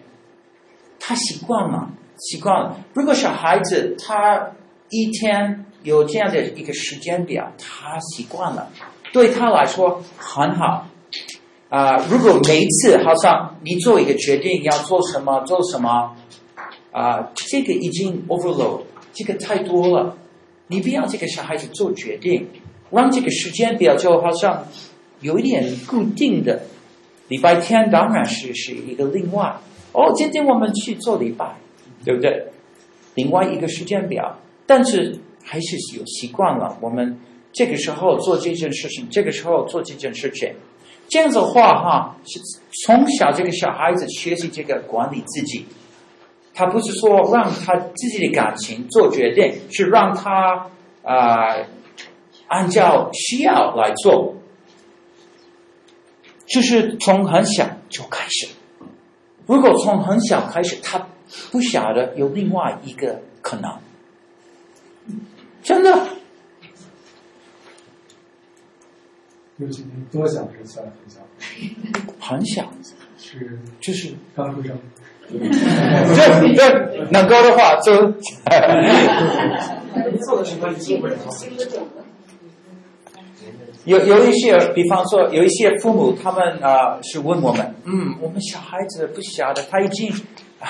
[1.00, 2.78] 他习惯了，习惯了。
[2.94, 4.52] 如果小孩子他
[4.90, 8.70] 一天有这样的一个时间表，他习惯了，
[9.14, 10.86] 对他来说很好。
[11.70, 16.14] 啊，如果每一次好像你做一个决定要做什么做什么，
[16.92, 18.82] 啊，这个已经 overload。
[19.18, 20.16] 这个太多了，
[20.68, 22.48] 你不要这个小孩子做决定，
[22.92, 24.68] 让这个时间表就好像
[25.22, 26.62] 有一点固定的。
[27.28, 29.58] 礼拜天当然是是一个另外
[29.92, 31.58] 哦，今天我们去做礼拜，
[32.06, 32.46] 对不对？
[33.16, 34.38] 另外一个时间表，
[34.68, 36.78] 但是还是有习惯了。
[36.80, 37.20] 我们
[37.52, 40.54] 这个时候做这件事情，这个时候做这件事情，
[41.10, 42.40] 这样子的话哈，是
[42.86, 45.66] 从小这个小孩子学习这个管理自己。
[46.58, 50.68] 他不是说让他自己的感情做决定，是让他
[51.04, 51.68] 啊、呃、
[52.48, 54.34] 按照需要来做，
[56.48, 58.48] 就是从很小就开始。
[59.46, 61.08] 如果从很小开始，他
[61.52, 63.72] 不晓得有另外一个可能，
[65.62, 66.08] 真的。
[69.58, 71.22] 有几年多小是算很小？
[72.20, 72.74] 很小，
[73.20, 74.76] 是就是刚出生。
[75.30, 78.14] 这这能够的话就。
[83.86, 90.12] 有有一些，比方说有一些父母，他们啊、呃、是问我们，嗯，我们小孩子不晓得，他已经
[90.60, 90.68] 啊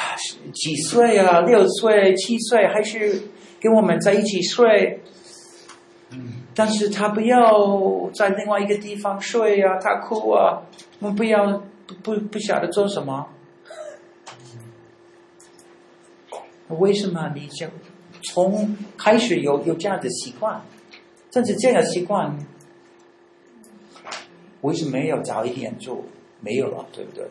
[0.54, 3.24] 几岁啊，六岁、七岁，还是
[3.60, 5.02] 跟我们在一起睡，
[6.12, 10.62] 嗯，但是他不要在另外一个地方睡啊，他哭啊，
[11.00, 13.26] 我们不要不不不晓得做什么。
[16.70, 17.68] 为什么你就
[18.24, 20.62] 从开始有有这样的习惯？
[21.32, 22.38] 甚至这样的习惯，
[24.62, 26.04] 为什么没有早一点就
[26.42, 26.86] 没有了？
[26.92, 27.26] 对不对？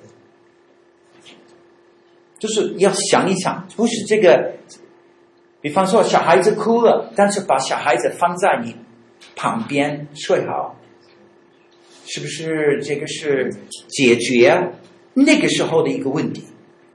[2.38, 4.54] 就是要想一想，不是这个。
[5.62, 8.76] 比方说，小孩子哭了，但是把小孩子放在你
[9.34, 10.76] 旁边睡好，
[12.04, 13.52] 是不是这个是
[13.88, 14.74] 解决
[15.14, 16.44] 那个时候的一个问题？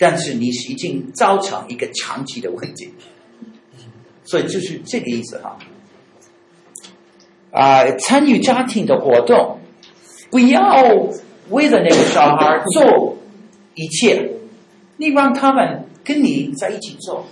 [0.02, 2.92] 但是你已经造成一个长期的问题，
[4.24, 5.60] 所以就是这个意思哈。
[7.52, 9.60] 啊、呃，参与家庭的活动，
[10.32, 10.82] 不要
[11.52, 13.18] 为了那个小孩做
[13.76, 14.32] 一切，
[14.98, 17.28] 你让他们跟你在一起做，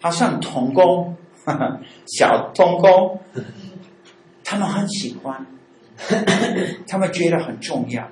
[0.00, 3.20] 好像童工，呵 呵小童工，
[4.44, 5.44] 他们很喜欢，
[6.86, 8.08] 他们觉得很重要。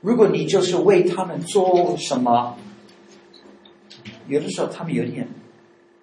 [0.00, 2.56] 如果你就是为他们做什么，
[4.28, 5.28] 有的时候他们有点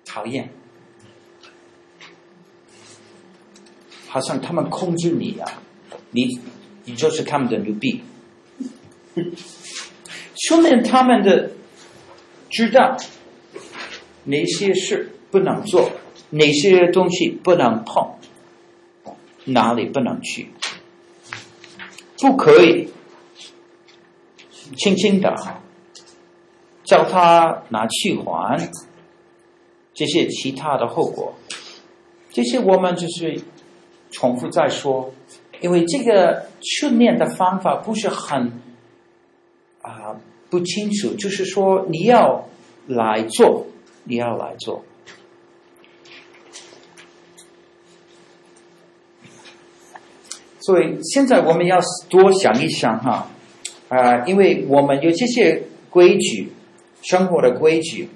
[0.05, 0.49] 讨厌，
[4.07, 5.61] 好像他们控制你啊，
[6.11, 6.39] 你
[6.83, 8.03] 你就是他们的奴婢。
[10.35, 11.51] 说明他们的
[12.49, 12.97] 知道
[14.25, 15.89] 哪些事不能做，
[16.31, 18.15] 哪些东西不能碰，
[19.45, 20.49] 哪里不能去，
[22.19, 22.89] 不可以。
[24.77, 25.35] 轻轻的
[26.83, 28.71] 叫他拿去还，
[29.93, 31.33] 这些其他的后果，
[32.31, 33.41] 这些我们就是
[34.11, 35.11] 重复再说，
[35.61, 38.61] 因为这个训练的方法不是很
[39.81, 40.19] 啊、
[40.49, 42.47] 不清楚，就是说你要
[42.87, 43.65] 来做，
[44.03, 44.83] 你要来做，
[50.59, 51.79] 所以现在我们要
[52.09, 53.27] 多想一想哈。
[53.95, 56.51] 呃，因为我们有这些规矩，
[57.01, 58.09] 生活的规矩，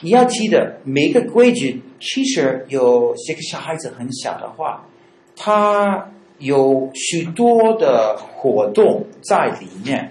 [0.00, 4.88] 你要记得每个规矩，其实有这个小孩子很小的话，
[5.36, 10.10] 他有许多的活动在里面，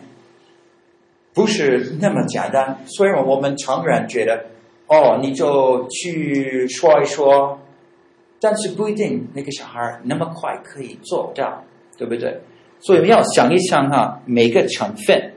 [1.34, 2.80] 不是那么简单。
[2.86, 4.46] 虽然我们成人觉得，
[4.88, 7.60] 哦，你就去说一说，
[8.40, 11.66] 但是不一定那个小孩那么快可以做到，
[11.98, 12.40] 对不对？
[12.82, 15.34] 所以要想一想哈，每个成分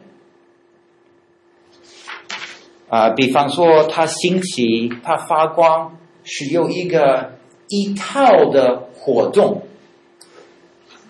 [2.89, 7.32] 啊、比方说它兴起、它发光，是有一个
[7.69, 9.62] 一套的活动。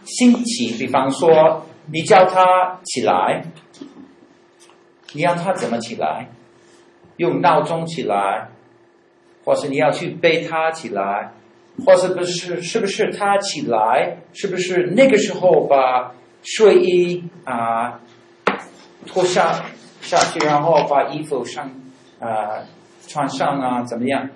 [0.05, 3.45] 兴起，比方说你叫它起来，
[5.13, 6.31] 你要它怎么起来？
[7.17, 8.49] 用闹钟起来，
[9.45, 11.33] 或是你要去背它起来，
[11.85, 12.63] 或是不是？
[12.63, 14.19] 是不是它起来？
[14.33, 16.15] 是不是那个时候把？
[16.43, 18.01] 睡衣啊，
[19.07, 19.65] 脱下
[20.01, 21.71] 下去，然后把衣服上
[22.19, 22.65] 啊
[23.07, 24.29] 穿上啊，怎么样？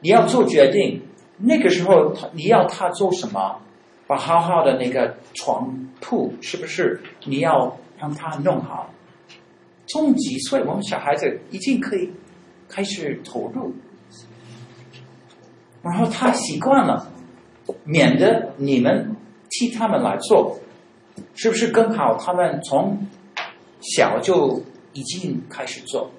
[0.00, 1.02] 你要做决定。
[1.40, 3.60] 那个时候他，你要他做什么？
[4.06, 7.00] 把好好的那个床铺，是不是？
[7.26, 8.90] 你要让他弄好。
[9.86, 12.12] 从几岁，我们小孩子已经可以
[12.68, 13.74] 开始投入，
[15.82, 17.10] 然后他习惯了，
[17.84, 19.16] 免得你们
[19.50, 20.58] 替他们来做。
[21.34, 22.16] 是不是更好？
[22.16, 22.98] 他们从
[23.80, 24.62] 小就
[24.92, 26.10] 已经开始做。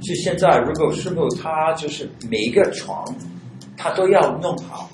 [0.00, 3.04] 就现在，如果师傅他就是每一个床，
[3.76, 4.90] 他都要弄好。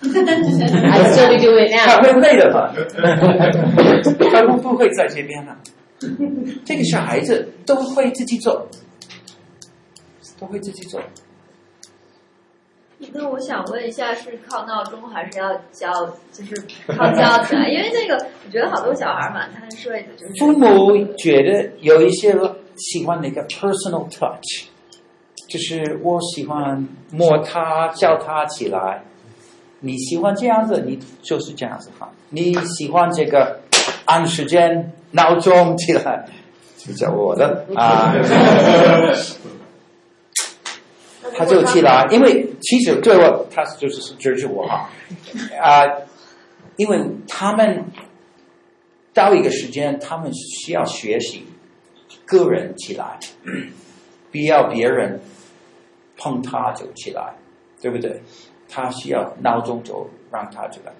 [0.00, 0.08] 他
[2.00, 2.72] 会累的吧？
[4.30, 5.56] 他会不会在这边呢？
[6.64, 8.68] 这个小孩子都会自己做，
[10.38, 11.00] 都会自己做。
[13.12, 15.92] 那我想问一下，是靠闹钟还是要教？
[16.32, 16.54] 就是
[16.88, 17.68] 靠教起来？
[17.70, 18.14] 因为这个，
[18.44, 22.36] 我觉得好多小孩蛮贪睡的，就是父母觉得有一些
[22.76, 24.66] 喜欢那个 personal touch，
[25.48, 29.04] 就是我喜欢摸他，叫他起来。
[29.80, 32.10] 你喜欢这样子，你就是这样子哈。
[32.30, 33.60] 你喜欢这个
[34.06, 36.26] 按时间闹钟起来，
[36.76, 38.12] 就叫我的啊。
[41.38, 44.90] 他就起来，因为其实对我，他就是就是我哈，
[45.62, 46.06] 啊、呃，
[46.76, 47.84] 因为他们
[49.14, 51.46] 到一个时间，他们需要学习
[52.26, 53.18] 个人起来，
[54.32, 55.20] 不要别人
[56.16, 57.34] 碰他就起来，
[57.80, 58.20] 对不对？
[58.68, 60.90] 他需要闹钟就让他这个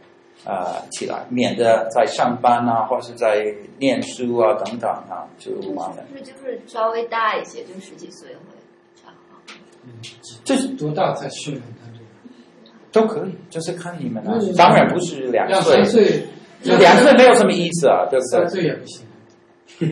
[0.50, 6.06] 啊、呃、起来，免得在上班啊，或是在念书啊等等啊就麻烦。
[6.14, 8.40] 是就是稍微大一些，就十几岁会。
[10.48, 12.04] 这是多大才训练他这个？
[12.90, 14.40] 都可以，就是看你们了。
[14.56, 16.24] 当然不是两岁，两岁，
[16.62, 18.30] 两岁没有什么意思啊，对不对？
[18.30, 19.04] 三岁也不行。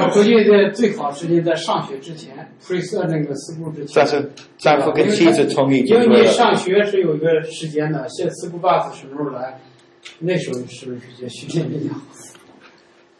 [0.00, 3.92] 我估计在最好时间在上学之前，pre 那个四步之前。
[3.96, 9.58] 但是丈夫跟妻子同意，因为你上学是有一个时间的，现四步八字什么时候来？
[10.20, 12.00] 那时候是不是就训练比较好？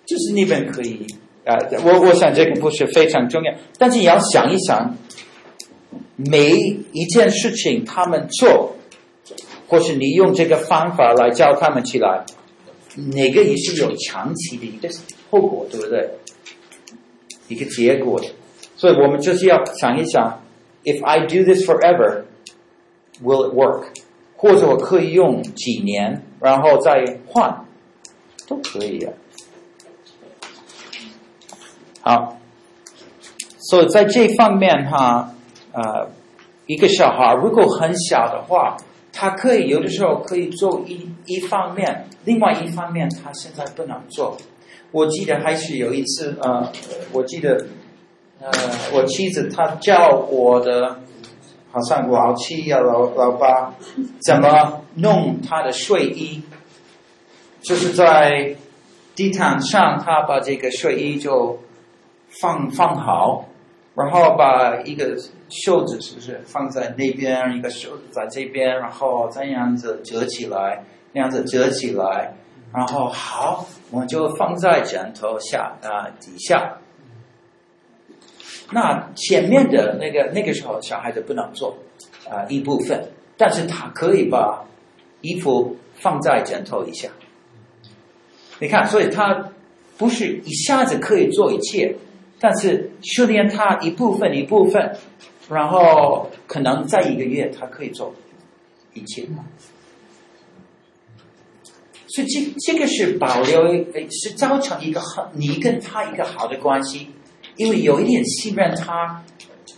[0.06, 1.04] 就是你们可以。
[1.44, 4.96] 啊，我我想这个不是非常重要，但是你要想一想，
[6.16, 6.50] 每
[6.92, 8.76] 一件事情他们做，
[9.68, 12.24] 或是你用这个方法来教他们起来，
[12.96, 14.88] 哪个也是有长期的一个
[15.30, 16.10] 后果，对不对？
[17.48, 18.28] 一个结果的，
[18.76, 20.42] 所以我们就是要想一想
[20.84, 23.84] ，if I do this forever，will it work？
[24.36, 27.66] 或者我可以用几年，然后再换，
[28.46, 29.12] 都可以啊。
[32.00, 32.38] 好，
[33.58, 35.33] 所以在这方面哈，
[35.74, 36.08] 呃，
[36.66, 38.76] 一个小孩如果很小的话，
[39.12, 44.36] 他可以有的时候可以做一一方面，另外一方面他现在不能做。
[44.92, 46.70] 我记得还是有一次，呃，
[47.12, 47.66] 我记得，
[48.40, 48.50] 呃，
[48.92, 51.00] 我妻子她教我的，
[51.72, 53.74] 好像老七呀、老老八，
[54.24, 56.42] 怎么弄他的睡衣，
[57.60, 58.56] 就是在
[59.16, 61.58] 地毯上，他把这个睡衣就。
[62.40, 63.44] 放放好，
[63.96, 65.16] 然后把一个
[65.48, 72.34] 袖子是不是放在那边，一个袖子在这边，然后这样子折起来，那样子折起来，
[72.72, 76.78] 然后好，我就放在枕头下啊底下。
[78.72, 81.76] 那前面的那个那个时候小孩子不能做
[82.28, 84.64] 啊一部分，但是他可以把
[85.20, 87.08] 衣服放在枕头以下。
[88.58, 89.50] 你看，所以他
[89.96, 91.94] 不是一下子可以做一切。
[92.44, 94.94] 但是训练他一部分一部分，
[95.48, 98.14] 然后可能在一个月他可以做
[98.92, 99.26] 一切。
[102.06, 103.66] 所以这这个是保留，
[104.10, 107.08] 是造成一个很你跟他一个好的关系，
[107.56, 109.24] 因为有一点信任他，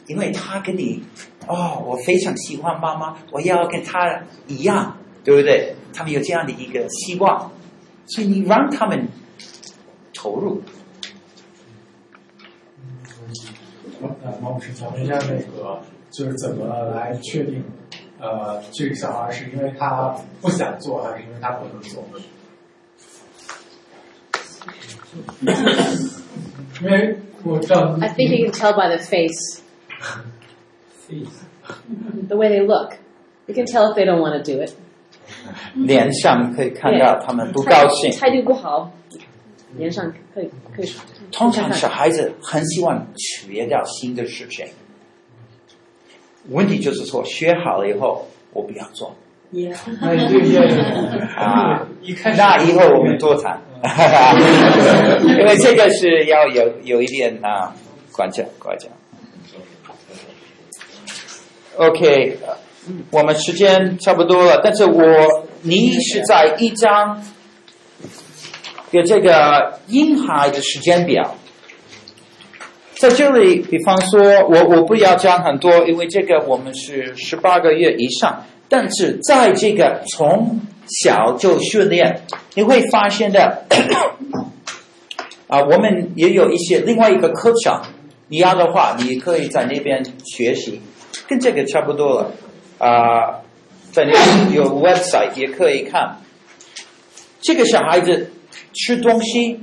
[0.08, 1.00] 因为他跟你
[1.46, 5.76] 哦，我非常喜欢妈妈，我要跟他一样，对不对？
[5.94, 7.52] 他们有这样的一个希望，
[8.06, 9.06] 所以你让他们
[10.12, 10.60] 投入。
[14.23, 15.79] 呃，毛老师讲一下那个，
[16.09, 17.63] 就是怎么来确定，
[18.19, 22.03] 呃，这个小孩是因为他不想做，还是因为他不能做？
[26.81, 27.97] 因为我知道。
[27.99, 29.61] I think you can tell by the face.
[32.29, 32.93] The way they look,
[33.47, 34.71] you can tell if they don't want to do it.
[35.73, 38.91] 脸上可以看到他们不高兴，态度不好，
[39.76, 40.92] 脸上可以可以。
[41.32, 44.66] 通常小孩子很喜欢学到新的事情，
[46.48, 49.14] 问题就是说学好了以后我不要做。
[49.52, 49.76] Yeah.
[51.36, 51.86] 啊，
[52.36, 53.60] 那以后我们多谈，
[55.22, 57.74] 因为这个是要有有一点啊，
[58.12, 58.88] 管教管教。
[61.76, 62.38] OK，
[63.10, 65.02] 我们时间差不多了，但是我
[65.62, 67.22] 你是在一章。
[68.92, 71.34] 有这个婴孩的时间表，
[72.94, 82.22] 在这里，比方说，我我不要讲很多，因为这个我们是十八个月以上，但是在这个从小就训练，
[82.54, 83.64] 你会发现的，
[85.48, 87.82] 啊，我们也有一些另外一个课程，
[88.28, 90.80] 你要的话，你可以在那边学习，
[91.26, 92.30] 跟这个差不多了，
[92.78, 93.42] 啊，
[93.90, 96.18] 在那边有 website 也可以看，
[97.40, 98.30] 这个小孩子。
[98.76, 99.60] 吃东西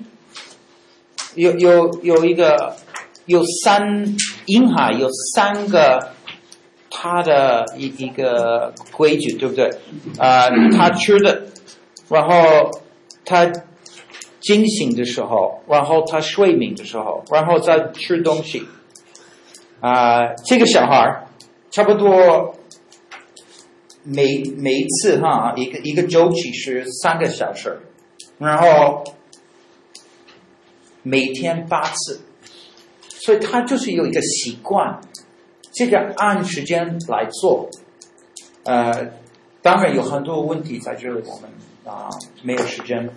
[1.35, 2.75] 有有有一个
[3.25, 4.15] 有三
[4.45, 6.11] 婴孩有三个
[6.89, 9.69] 他的一一个规矩对不对？
[10.17, 11.43] 啊、他吃的，
[12.09, 12.71] 然后
[13.25, 13.51] 他
[14.39, 18.67] 惊醒的时候，然后他睡眠的时候，然后再吃东西。
[19.79, 21.25] 啊、这个小孩
[21.71, 22.55] 差不多
[24.03, 27.79] 每每一次哈一个一个周期是三个小时。
[28.37, 29.03] 然后
[31.01, 32.21] 每天八次，
[33.07, 34.99] 所以他就是有一个习惯，
[35.71, 37.69] 这个按时间来做。
[38.63, 39.11] 呃，
[39.61, 41.49] 当然有很多问题在这里，我们
[41.85, 42.09] 啊、
[42.43, 43.09] 没有时间，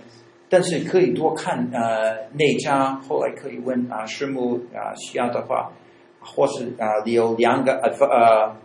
[0.48, 5.72] 但是可以多看呃内家，后来可以问啊师母啊需要的话，
[6.20, 8.56] 或是啊有两个呃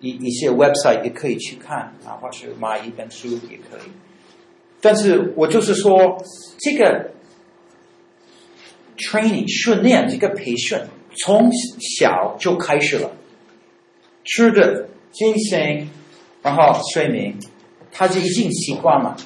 [0.00, 3.90] 一一些 website 也可以去看啊，或是买一本书也可以。
[4.80, 6.22] 但是我就是说，
[6.58, 7.10] 这个
[8.96, 10.78] training 训练，这个培训
[11.16, 11.50] 从
[11.98, 13.10] 小就开始了，
[14.24, 15.88] 吃的、精神，
[16.42, 17.34] 然后睡眠，
[17.90, 19.16] 他就已经习惯了。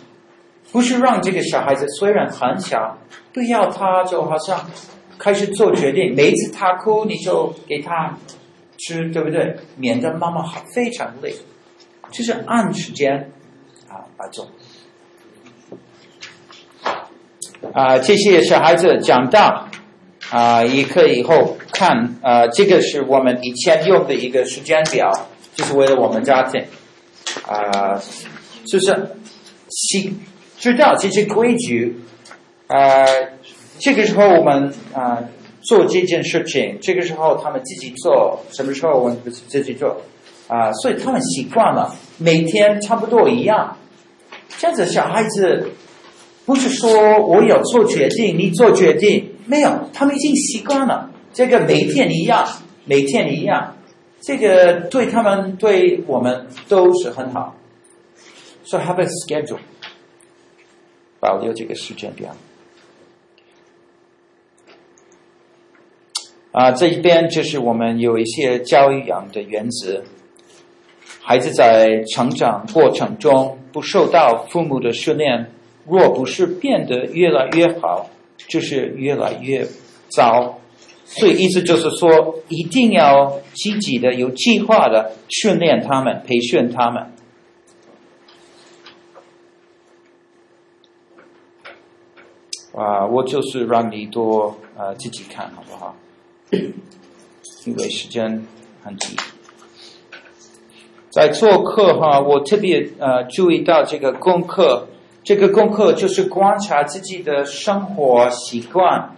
[0.70, 2.98] 不是让这个小孩子虽然很小，
[3.34, 4.70] 不要他就好像
[5.18, 8.16] 开始做决定，每一次他哭你就给他
[8.78, 9.54] 吃，对不对？
[9.76, 10.42] 免得妈妈
[10.74, 11.34] 非常累，
[12.10, 13.30] 就是按时间
[13.86, 14.48] 啊来做。
[17.72, 19.68] 啊，这些小孩子讲到
[20.30, 25.10] 啊，也可以以后看啊，这个是我们以前用的一个时间表，
[25.54, 26.64] 就是为了我们家庭
[27.46, 28.00] 啊，
[28.66, 28.86] 就是
[29.70, 30.12] 知
[30.58, 32.00] 知道这些规矩
[32.66, 33.06] 啊，
[33.78, 35.18] 这个时候我们啊
[35.62, 39.18] 做这件事情，这个时候他们自己做，什么时候我们
[39.48, 40.02] 自己做
[40.48, 43.78] 啊、所以他们习惯了每天差不多一样。
[44.58, 45.70] 这样子小孩子
[46.44, 52.46] 不是说我有做决定，你做决定，没有，他们已经习惯了这个每天一样，
[52.84, 53.76] 每天一样，
[54.20, 57.56] 这个对他们对我们都是很好。
[58.64, 59.58] So have a schedule，
[61.20, 62.34] 保留这个时间表。
[66.52, 70.02] 啊，这一边就是我们有一些教养的原则。
[71.20, 75.50] 孩子在成长过程中不受到父母的训练，
[75.86, 78.10] 若不是变得越来越好，
[78.48, 79.66] 就是越来越
[80.08, 80.58] 糟。
[81.04, 87.12] 所以意思就是说，一定要积极的、有计划的训练他们、培训他们。
[92.74, 95.94] 啊，我就是让你多呃自己看好不好？
[97.66, 98.46] 因为时间
[98.82, 99.14] 很急，
[101.10, 104.88] 在做课哈，我特别呃注意到这个功课，
[105.24, 109.14] 这个功课就是观察自己的生活习惯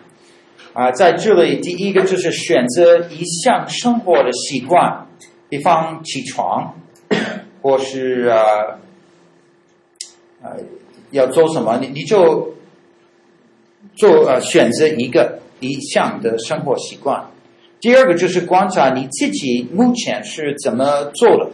[0.73, 5.07] 啊，在这里第一个就是选择一项生活的习惯，
[5.49, 6.75] 比方起床，
[7.63, 8.79] 或是呃
[10.43, 10.57] 啊
[11.11, 12.55] 要做什么，你你就
[13.97, 15.41] 做呃选择一个。
[15.61, 17.31] 一项的生活习惯。
[17.81, 21.51] 第二个就是观察你自己目前是怎么做的，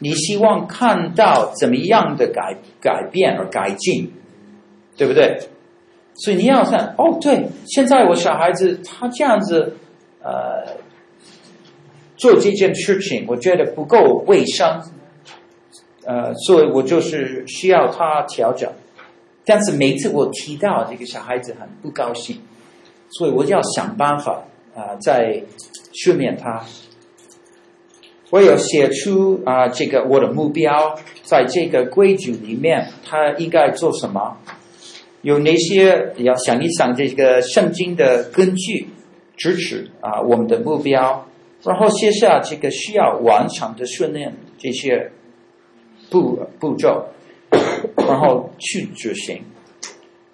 [0.00, 4.12] 你希望看到怎么样的改改变而改进，
[4.96, 5.38] 对不对？
[6.14, 9.76] 所以你要看哦，对，现在我小孩子他这样子
[10.22, 10.76] 呃
[12.16, 14.82] 做这件事情，我觉得不够卫生，
[16.04, 18.70] 呃，所以我就是需要他调整。
[19.44, 22.40] 但是每次我提到这个小孩子很不高兴。
[23.10, 24.44] 所以我就要想办法
[24.74, 25.42] 啊，再
[25.94, 26.62] 训练他。
[28.30, 34.36] 我有写出啊，这个我的目标，在这个规矩里面，他应该做什么？
[35.22, 38.88] 有哪些要想一想这个圣经的根据
[39.36, 41.26] 支持啊，我们的目标，
[41.64, 45.10] 然后写下这个需要完成的训练这些
[46.10, 47.06] 步步骤，
[47.96, 49.42] 然后去执行。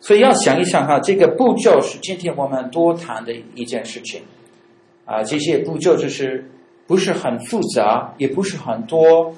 [0.00, 4.20] 所以要想一想哈，这个步骤是今天我们多谈的一件事情，
[5.06, 6.50] 啊，这些步骤就是
[6.86, 9.34] 不是很复杂，也不是很多，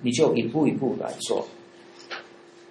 [0.00, 1.46] 你就一步一步来做，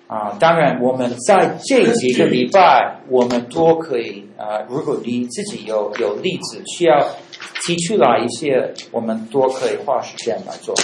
[0.08, 7.08] 啊，当然我们在这几个礼拜，我们都可以啊，如果你自己有有例子需要
[7.64, 10.76] 提出来一些，我们都可以花时间来做。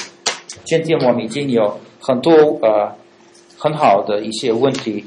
[0.65, 2.31] 今天我们已经有很多
[2.61, 2.95] 呃
[3.57, 5.03] 很好的一些问题。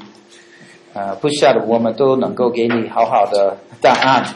[0.93, 4.35] 呃，不晓得我们都能够给你好好的答案，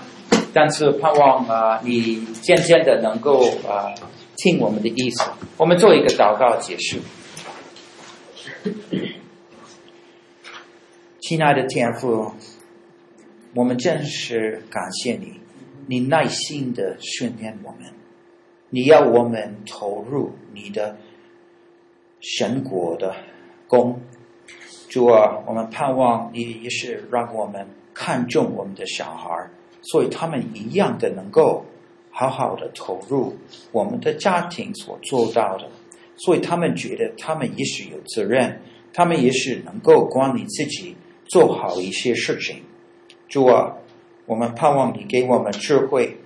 [0.56, 3.92] 但是盼望啊、你渐渐的能够啊、
[4.38, 5.30] 听我们的意思。
[5.58, 6.98] 我们做一个祷告结束。
[11.20, 12.32] 亲爱的天父，
[13.54, 15.42] 我们真是感谢你，
[15.88, 17.92] 你耐心的训练我们，
[18.70, 20.96] 你要我们投入你的
[22.22, 23.14] 神国的
[23.68, 24.00] 工。
[24.88, 29.52] 主啊，我们盼望你也是让我们看重我们的小孩儿，
[29.86, 31.66] 所以他们一样的能够
[32.12, 33.38] 好好的投入
[33.72, 35.70] 我们的家庭所做到的，
[36.18, 38.62] 所以他们觉得他们也许有责任，
[38.94, 40.96] 他们也许能够管理自己，
[41.26, 42.64] 做好一些事情。
[43.28, 43.78] 主啊，
[44.26, 46.18] 我们盼望你给我们智慧，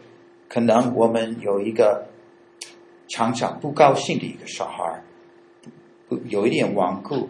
[0.48, 2.08] 可能我们有一个
[3.08, 5.04] 常常不高兴的一个小孩，
[6.28, 7.30] 有一点顽固。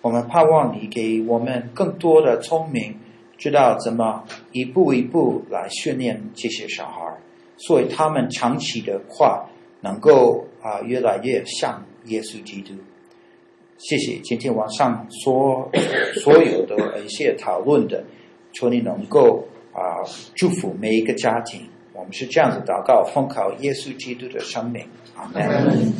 [0.00, 2.96] 我们盼望你给我们更多的聪明，
[3.38, 7.16] 知道怎么一步一步来训练这些小孩，
[7.56, 9.46] 所以他们长期的话
[9.80, 12.72] 能够啊越来越像耶稣基督。
[13.78, 15.70] 谢谢今天晚上所
[16.14, 18.02] 所有的一些讨论的，
[18.52, 20.00] 求你能够啊
[20.34, 21.60] 祝福每一个家庭。
[21.92, 25.92] 我们是这样子祷告，奉靠耶稣基督的生命，阿门。